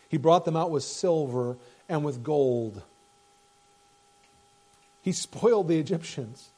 [0.09, 1.57] He brought them out with silver
[1.89, 2.83] and with gold.
[5.03, 6.52] He spoiled the Egyptians.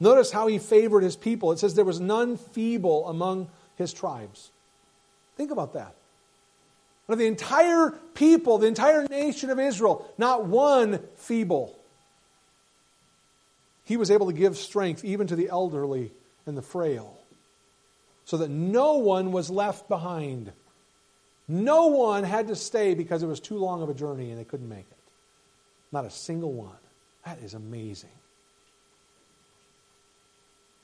[0.00, 1.52] Notice how he favored his people.
[1.52, 4.50] It says there was none feeble among his tribes.
[5.36, 5.94] Think about that.
[7.08, 11.76] Of the entire people, the entire nation of Israel, not one feeble.
[13.84, 16.12] He was able to give strength even to the elderly
[16.46, 17.18] and the frail,
[18.24, 20.52] so that no one was left behind.
[21.48, 24.44] No one had to stay because it was too long of a journey and they
[24.44, 24.98] couldn't make it.
[25.90, 26.78] Not a single one.
[27.24, 28.10] That is amazing.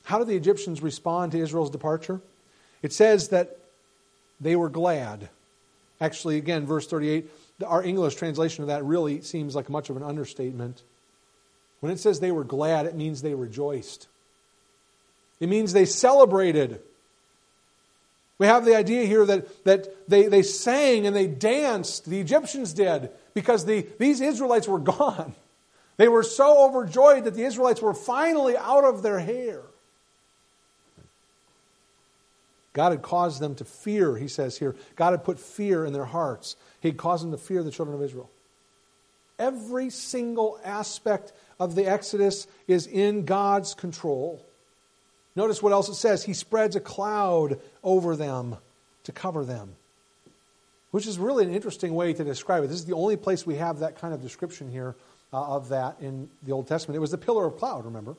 [0.07, 2.20] How did the Egyptians respond to Israel's departure?
[2.80, 3.59] It says that
[4.40, 5.28] they were glad.
[6.00, 7.28] Actually, again, verse 38,
[7.66, 10.82] our English translation of that really seems like much of an understatement.
[11.80, 14.07] When it says they were glad, it means they rejoiced.
[15.40, 16.80] It means they celebrated.
[18.38, 22.72] We have the idea here that, that they, they sang and they danced, the Egyptians
[22.72, 25.34] did, because the, these Israelites were gone.
[25.96, 29.62] They were so overjoyed that the Israelites were finally out of their hair.
[32.77, 34.77] God had caused them to fear, he says here.
[34.97, 36.57] God had put fear in their hearts.
[36.83, 38.29] He had caused them to fear the children of Israel.
[39.39, 44.45] Every single aspect of the Exodus is in God's control.
[45.35, 46.22] Notice what else it says.
[46.22, 48.59] He spreads a cloud over them
[49.05, 49.74] to cover them,
[50.91, 52.66] which is really an interesting way to describe it.
[52.66, 54.95] This is the only place we have that kind of description here
[55.33, 56.97] uh, of that in the Old Testament.
[56.97, 58.16] It was the pillar of cloud, remember?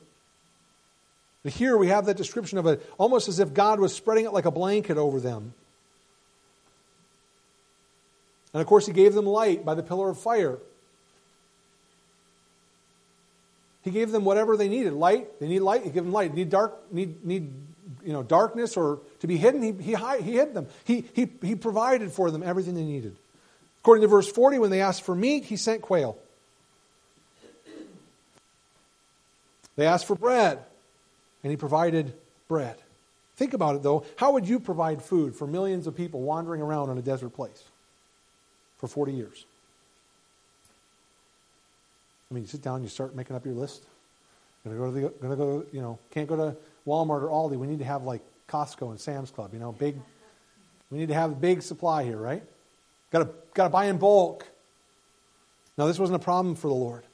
[1.44, 4.44] Here we have that description of it almost as if God was spreading it like
[4.44, 5.54] a blanket over them.
[8.52, 10.58] And of course, He gave them light by the pillar of fire.
[13.88, 14.92] He gave them whatever they needed.
[14.92, 16.34] Light, they need light, he gave them light.
[16.34, 17.50] Need dark, need, need
[18.04, 20.66] you know, darkness or to be hidden, he, he, he hid them.
[20.84, 23.16] He, he, he provided for them everything they needed.
[23.80, 26.18] According to verse 40, when they asked for meat, he sent quail.
[29.76, 30.58] They asked for bread,
[31.42, 32.12] and he provided
[32.48, 32.76] bread.
[33.36, 34.04] Think about it, though.
[34.16, 37.62] How would you provide food for millions of people wandering around in a desert place
[38.78, 39.44] for 40 years?
[42.30, 43.84] I mean, you sit down, you start making up your list.
[44.64, 47.56] Gonna go to the, gonna go, you know, can't go to Walmart or Aldi.
[47.56, 49.52] We need to have like Costco and Sam's Club.
[49.52, 49.96] You know, big.
[50.90, 52.42] We need to have a big supply here, right?
[53.12, 54.46] Got to got to buy in bulk.
[55.76, 57.04] Now, this wasn't a problem for the Lord.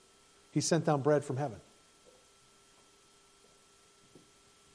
[0.52, 1.58] He sent down bread from heaven.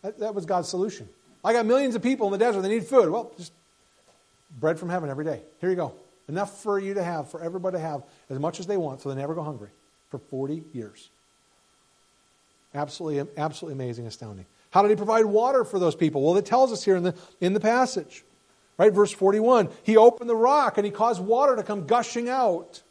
[0.01, 1.07] That, that was God's solution.
[1.43, 2.61] I got millions of people in the desert.
[2.61, 3.09] They need food.
[3.09, 3.53] Well, just
[4.59, 5.41] bread from heaven every day.
[5.61, 5.93] Here you go.
[6.27, 9.09] Enough for you to have, for everybody to have as much as they want, so
[9.09, 9.69] they never go hungry
[10.11, 11.09] for 40 years.
[12.75, 14.45] Absolutely, absolutely amazing, astounding.
[14.71, 16.21] How did he provide water for those people?
[16.21, 18.23] Well, it tells us here in the, in the passage.
[18.77, 19.69] Right, verse 41.
[19.83, 22.81] He opened the rock and he caused water to come gushing out.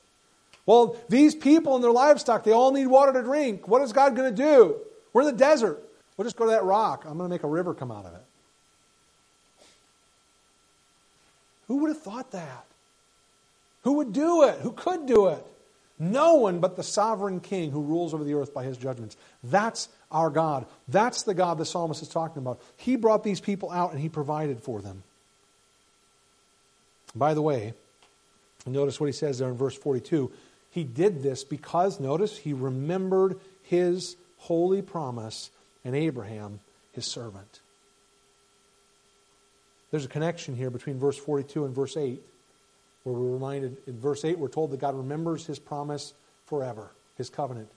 [0.66, 3.68] Well, these people and their livestock, they all need water to drink.
[3.68, 4.76] What is God going to do?
[5.12, 5.82] We're in the desert.
[6.19, 7.05] We'll just go to that rock.
[7.07, 8.21] I'm going to make a river come out of it.
[11.69, 12.64] Who would have thought that?
[13.85, 14.59] Who would do it?
[14.61, 15.45] Who could do it?
[15.99, 19.16] No one but the sovereign king who rules over the earth by his judgments.
[19.45, 20.66] That's our God.
[20.89, 22.61] That's the God the psalmist is talking about.
[22.77, 25.03] He brought these people out and he provided for them.
[27.14, 27.75] By the way,
[28.66, 30.31] notice what he says there in verse 42.
[30.71, 35.51] He did this because, notice, he remembered his holy promise
[35.85, 36.61] and Abraham,
[36.93, 37.61] his servant.
[39.91, 42.20] There's a connection here between verse 42 and verse 8
[43.05, 46.12] where we're reminded in verse 8, we're told that God remembers his promise
[46.47, 47.68] forever, his covenant.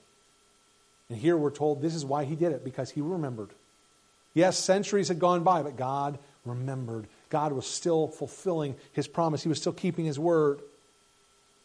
[1.08, 3.50] And here we're told this is why he did it, because he remembered.
[4.34, 7.06] Yes, centuries had gone by, but God remembered.
[7.30, 10.60] God was still fulfilling his promise, he was still keeping his word.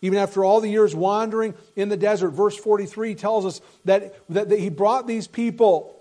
[0.02, 4.50] Even after all the years wandering in the desert, verse 43 tells us that, that,
[4.50, 5.97] that he brought these people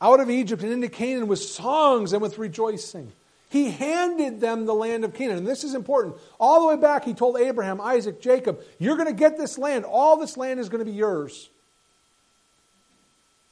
[0.00, 3.12] out of Egypt and into Canaan with songs and with rejoicing.
[3.50, 5.38] He handed them the land of Canaan.
[5.38, 6.16] And this is important.
[6.38, 9.84] All the way back, he told Abraham, Isaac, Jacob, You're going to get this land.
[9.84, 11.48] All this land is going to be yours.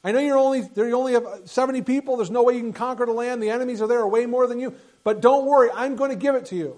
[0.01, 2.15] I know you're only, you only have 70 people.
[2.15, 3.43] There's no way you can conquer the land.
[3.43, 4.73] The enemies are there, are way more than you.
[5.03, 6.77] But don't worry, I'm going to give it to you.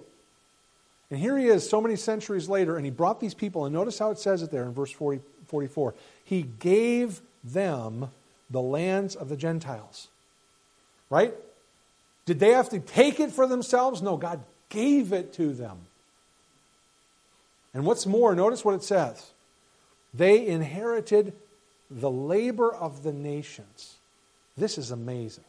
[1.11, 3.65] And here he is so many centuries later, and he brought these people.
[3.65, 5.93] And notice how it says it there in verse 40, 44.
[6.24, 8.09] He gave them
[8.52, 10.10] the lands of the Gentiles.
[11.10, 11.34] Right?
[12.26, 14.02] Did they have to take it for themselves?
[14.02, 15.78] No, God gave it to them.
[17.74, 19.32] And what's more, notice what it says.
[20.14, 21.34] They inherited
[21.89, 23.95] the labor of the nations.
[24.58, 25.45] This is amazing.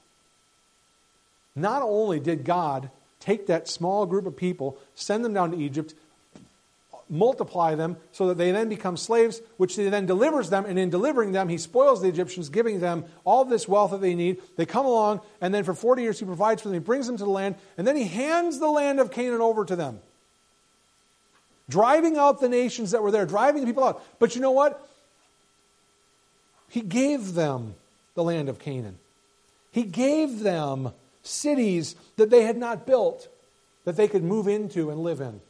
[1.54, 2.90] Not only did God
[3.20, 5.94] take that small group of people, send them down to Egypt,
[7.12, 10.64] multiply them so that they then become slaves, which he then delivers them.
[10.64, 14.14] And in delivering them, he spoils the Egyptians, giving them all this wealth that they
[14.14, 14.40] need.
[14.56, 16.74] They come along, and then for 40 years he provides for them.
[16.74, 19.64] He brings them to the land, and then he hands the land of Canaan over
[19.66, 20.00] to them.
[21.68, 24.02] Driving out the nations that were there, driving the people out.
[24.18, 24.88] But you know what?
[26.68, 27.74] He gave them
[28.14, 28.98] the land of Canaan.
[29.70, 30.92] He gave them
[31.22, 33.28] cities that they had not built
[33.84, 35.40] that they could move into and live in.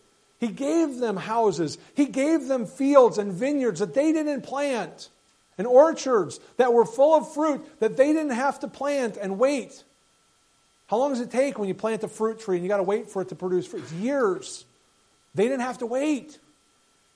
[0.42, 1.78] He gave them houses.
[1.94, 5.08] He gave them fields and vineyards that they didn't plant,
[5.56, 9.84] and orchards that were full of fruit that they didn't have to plant and wait.
[10.88, 12.82] How long does it take when you plant a fruit tree and you got to
[12.82, 13.84] wait for it to produce fruit?
[13.84, 14.64] It's years.
[15.36, 16.40] They didn't have to wait.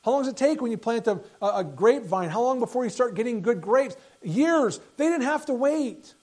[0.04, 2.28] How long does it take when you plant a, a, grapevine?
[2.28, 3.96] How long before you start getting good grapes?
[4.22, 4.78] Years.
[4.98, 6.14] They didn't have to wait.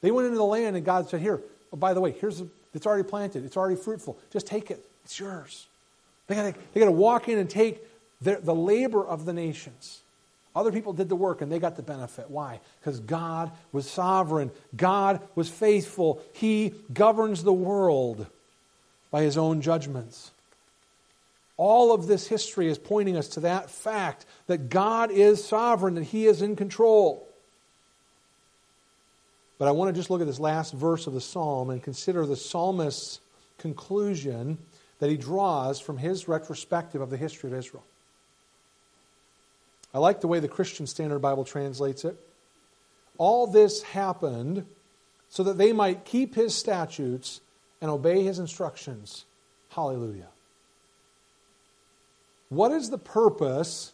[0.00, 1.40] They went into the land and God said, Here,
[1.72, 4.18] oh, by the way, here's a, it's already planted, it's already fruitful.
[4.32, 4.84] Just take it.
[5.04, 5.68] It's yours.
[6.28, 7.82] They got they to walk in and take
[8.20, 10.02] the, the labor of the nations.
[10.54, 12.30] Other people did the work and they got the benefit.
[12.30, 12.60] Why?
[12.80, 14.50] Because God was sovereign.
[14.76, 16.22] God was faithful.
[16.32, 18.26] He governs the world
[19.10, 20.30] by his own judgments.
[21.58, 26.04] All of this history is pointing us to that fact that God is sovereign, that
[26.04, 27.26] He is in control.
[29.58, 32.24] But I want to just look at this last verse of the psalm and consider
[32.24, 33.18] the psalmist's
[33.58, 34.58] conclusion
[34.98, 37.84] that he draws from his retrospective of the history of Israel.
[39.94, 42.18] I like the way the Christian Standard Bible translates it.
[43.16, 44.66] All this happened
[45.30, 47.40] so that they might keep his statutes
[47.80, 49.24] and obey his instructions.
[49.70, 50.28] Hallelujah.
[52.48, 53.92] What is the purpose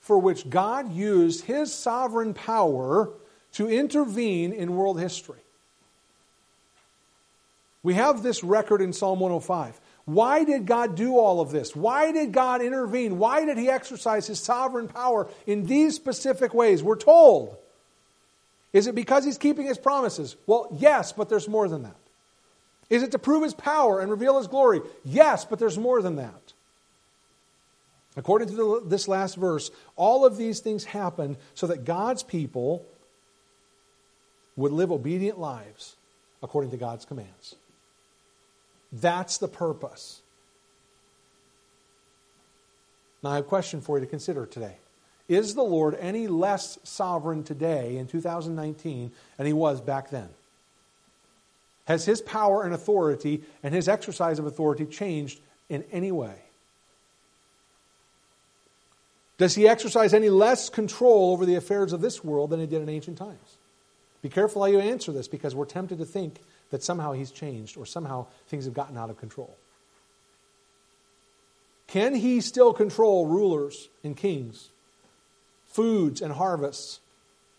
[0.00, 3.10] for which God used his sovereign power
[3.52, 5.40] to intervene in world history?
[7.82, 9.80] We have this record in Psalm 105.
[10.08, 11.76] Why did God do all of this?
[11.76, 13.18] Why did God intervene?
[13.18, 16.82] Why did He exercise His sovereign power in these specific ways?
[16.82, 17.54] We're told.
[18.72, 20.34] Is it because He's keeping His promises?
[20.46, 21.96] Well, yes, but there's more than that.
[22.88, 24.80] Is it to prove His power and reveal His glory?
[25.04, 26.54] Yes, but there's more than that.
[28.16, 32.82] According to the, this last verse, all of these things happened so that God's people
[34.56, 35.96] would live obedient lives
[36.42, 37.56] according to God's commands.
[38.92, 40.20] That's the purpose.
[43.22, 44.76] Now, I have a question for you to consider today.
[45.28, 50.28] Is the Lord any less sovereign today in 2019 than he was back then?
[51.86, 56.34] Has his power and authority and his exercise of authority changed in any way?
[59.36, 62.82] Does he exercise any less control over the affairs of this world than he did
[62.82, 63.56] in ancient times?
[64.20, 66.40] Be careful how you answer this because we're tempted to think
[66.70, 69.56] that somehow he's changed or somehow things have gotten out of control.
[71.86, 74.68] Can he still control rulers and kings,
[75.66, 77.00] foods and harvests,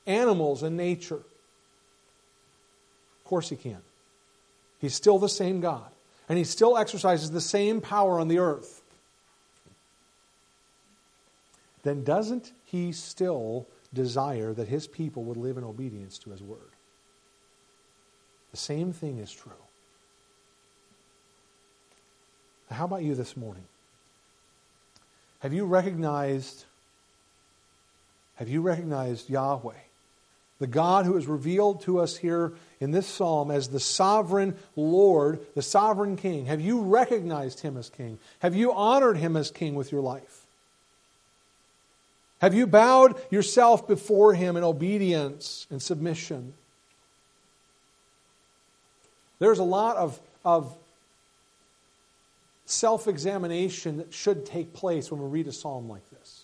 [0.05, 1.15] animals and nature?
[1.15, 1.23] Of
[3.25, 3.81] course he can.
[4.79, 5.89] He's still the same God,
[6.27, 8.79] and he still exercises the same power on the earth
[11.83, 16.71] then doesn't he still desire that his people would live in obedience to his word?
[18.51, 19.51] The same thing is true.
[22.71, 23.63] How about you this morning?
[25.39, 26.65] Have you recognized
[28.35, 29.73] have you recognized Yahweh,
[30.59, 35.41] the God who is revealed to us here in this psalm as the sovereign Lord,
[35.55, 36.45] the sovereign King?
[36.45, 38.17] Have you recognized him as King?
[38.39, 40.45] Have you honored him as King with your life?
[42.41, 46.53] Have you bowed yourself before Him in obedience and submission?
[49.39, 50.75] There's a lot of, of
[52.65, 56.43] self examination that should take place when we read a psalm like this.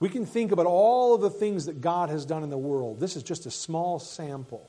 [0.00, 2.98] We can think about all of the things that God has done in the world.
[2.98, 4.68] This is just a small sample.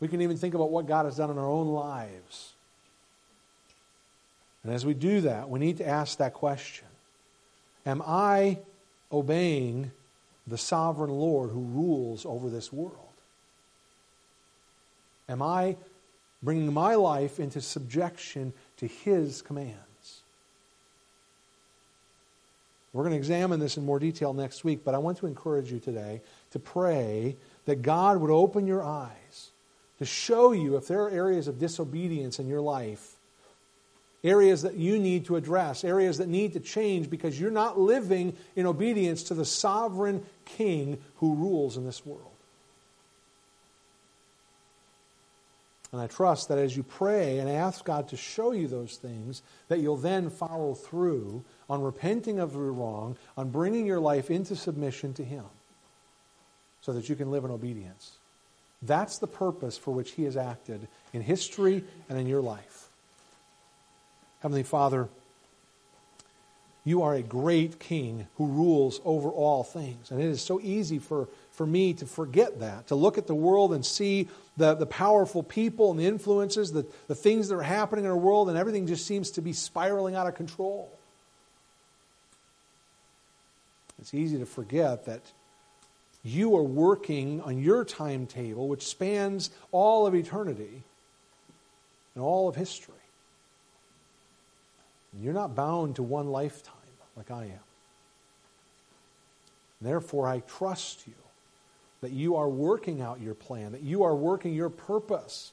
[0.00, 2.52] We can even think about what God has done in our own lives.
[4.64, 6.88] And as we do that, we need to ask that question
[7.86, 8.58] Am I
[9.12, 9.92] obeying
[10.46, 13.05] the sovereign Lord who rules over this world?
[15.28, 15.76] Am I
[16.42, 19.76] bringing my life into subjection to His commands?
[22.92, 25.70] We're going to examine this in more detail next week, but I want to encourage
[25.70, 26.22] you today
[26.52, 29.50] to pray that God would open your eyes
[29.98, 33.16] to show you if there are areas of disobedience in your life
[34.26, 38.36] areas that you need to address, areas that need to change because you're not living
[38.56, 42.35] in obedience to the sovereign king who rules in this world.
[45.96, 49.40] And I trust that as you pray and ask God to show you those things,
[49.68, 54.56] that you'll then follow through on repenting of your wrong, on bringing your life into
[54.56, 55.44] submission to Him,
[56.82, 58.18] so that you can live in obedience.
[58.82, 62.90] That's the purpose for which He has acted in history and in your life.
[64.40, 65.08] Heavenly Father,
[66.84, 70.10] you are a great king who rules over all things.
[70.10, 71.26] And it is so easy for,
[71.56, 74.28] for me to forget that, to look at the world and see
[74.58, 78.16] the, the powerful people and the influences, the, the things that are happening in our
[78.16, 80.90] world, and everything just seems to be spiraling out of control.
[83.98, 85.22] It's easy to forget that
[86.22, 90.82] you are working on your timetable, which spans all of eternity
[92.14, 92.94] and all of history.
[95.14, 96.74] And you're not bound to one lifetime
[97.16, 97.66] like I am.
[99.80, 101.14] Therefore, I trust you
[102.00, 105.52] that you are working out your plan, that you are working your purpose,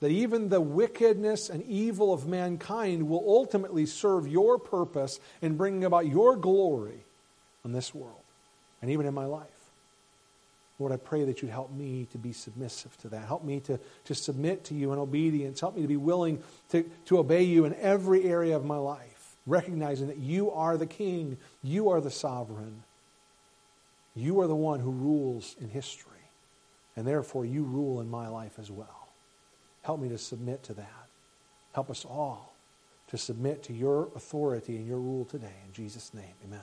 [0.00, 5.84] that even the wickedness and evil of mankind will ultimately serve your purpose in bringing
[5.84, 7.04] about your glory
[7.64, 8.22] in this world
[8.80, 9.46] and even in my life.
[10.78, 13.26] Lord, I pray that you'd help me to be submissive to that.
[13.26, 15.60] Help me to, to submit to you in obedience.
[15.60, 19.36] Help me to be willing to, to obey you in every area of my life,
[19.46, 22.82] recognizing that you are the king, you are the sovereign,
[24.14, 26.10] you are the one who rules in history,
[26.96, 29.08] and therefore you rule in my life as well.
[29.82, 31.08] Help me to submit to that.
[31.72, 32.52] Help us all
[33.08, 35.54] to submit to your authority and your rule today.
[35.66, 36.60] In Jesus' name, amen.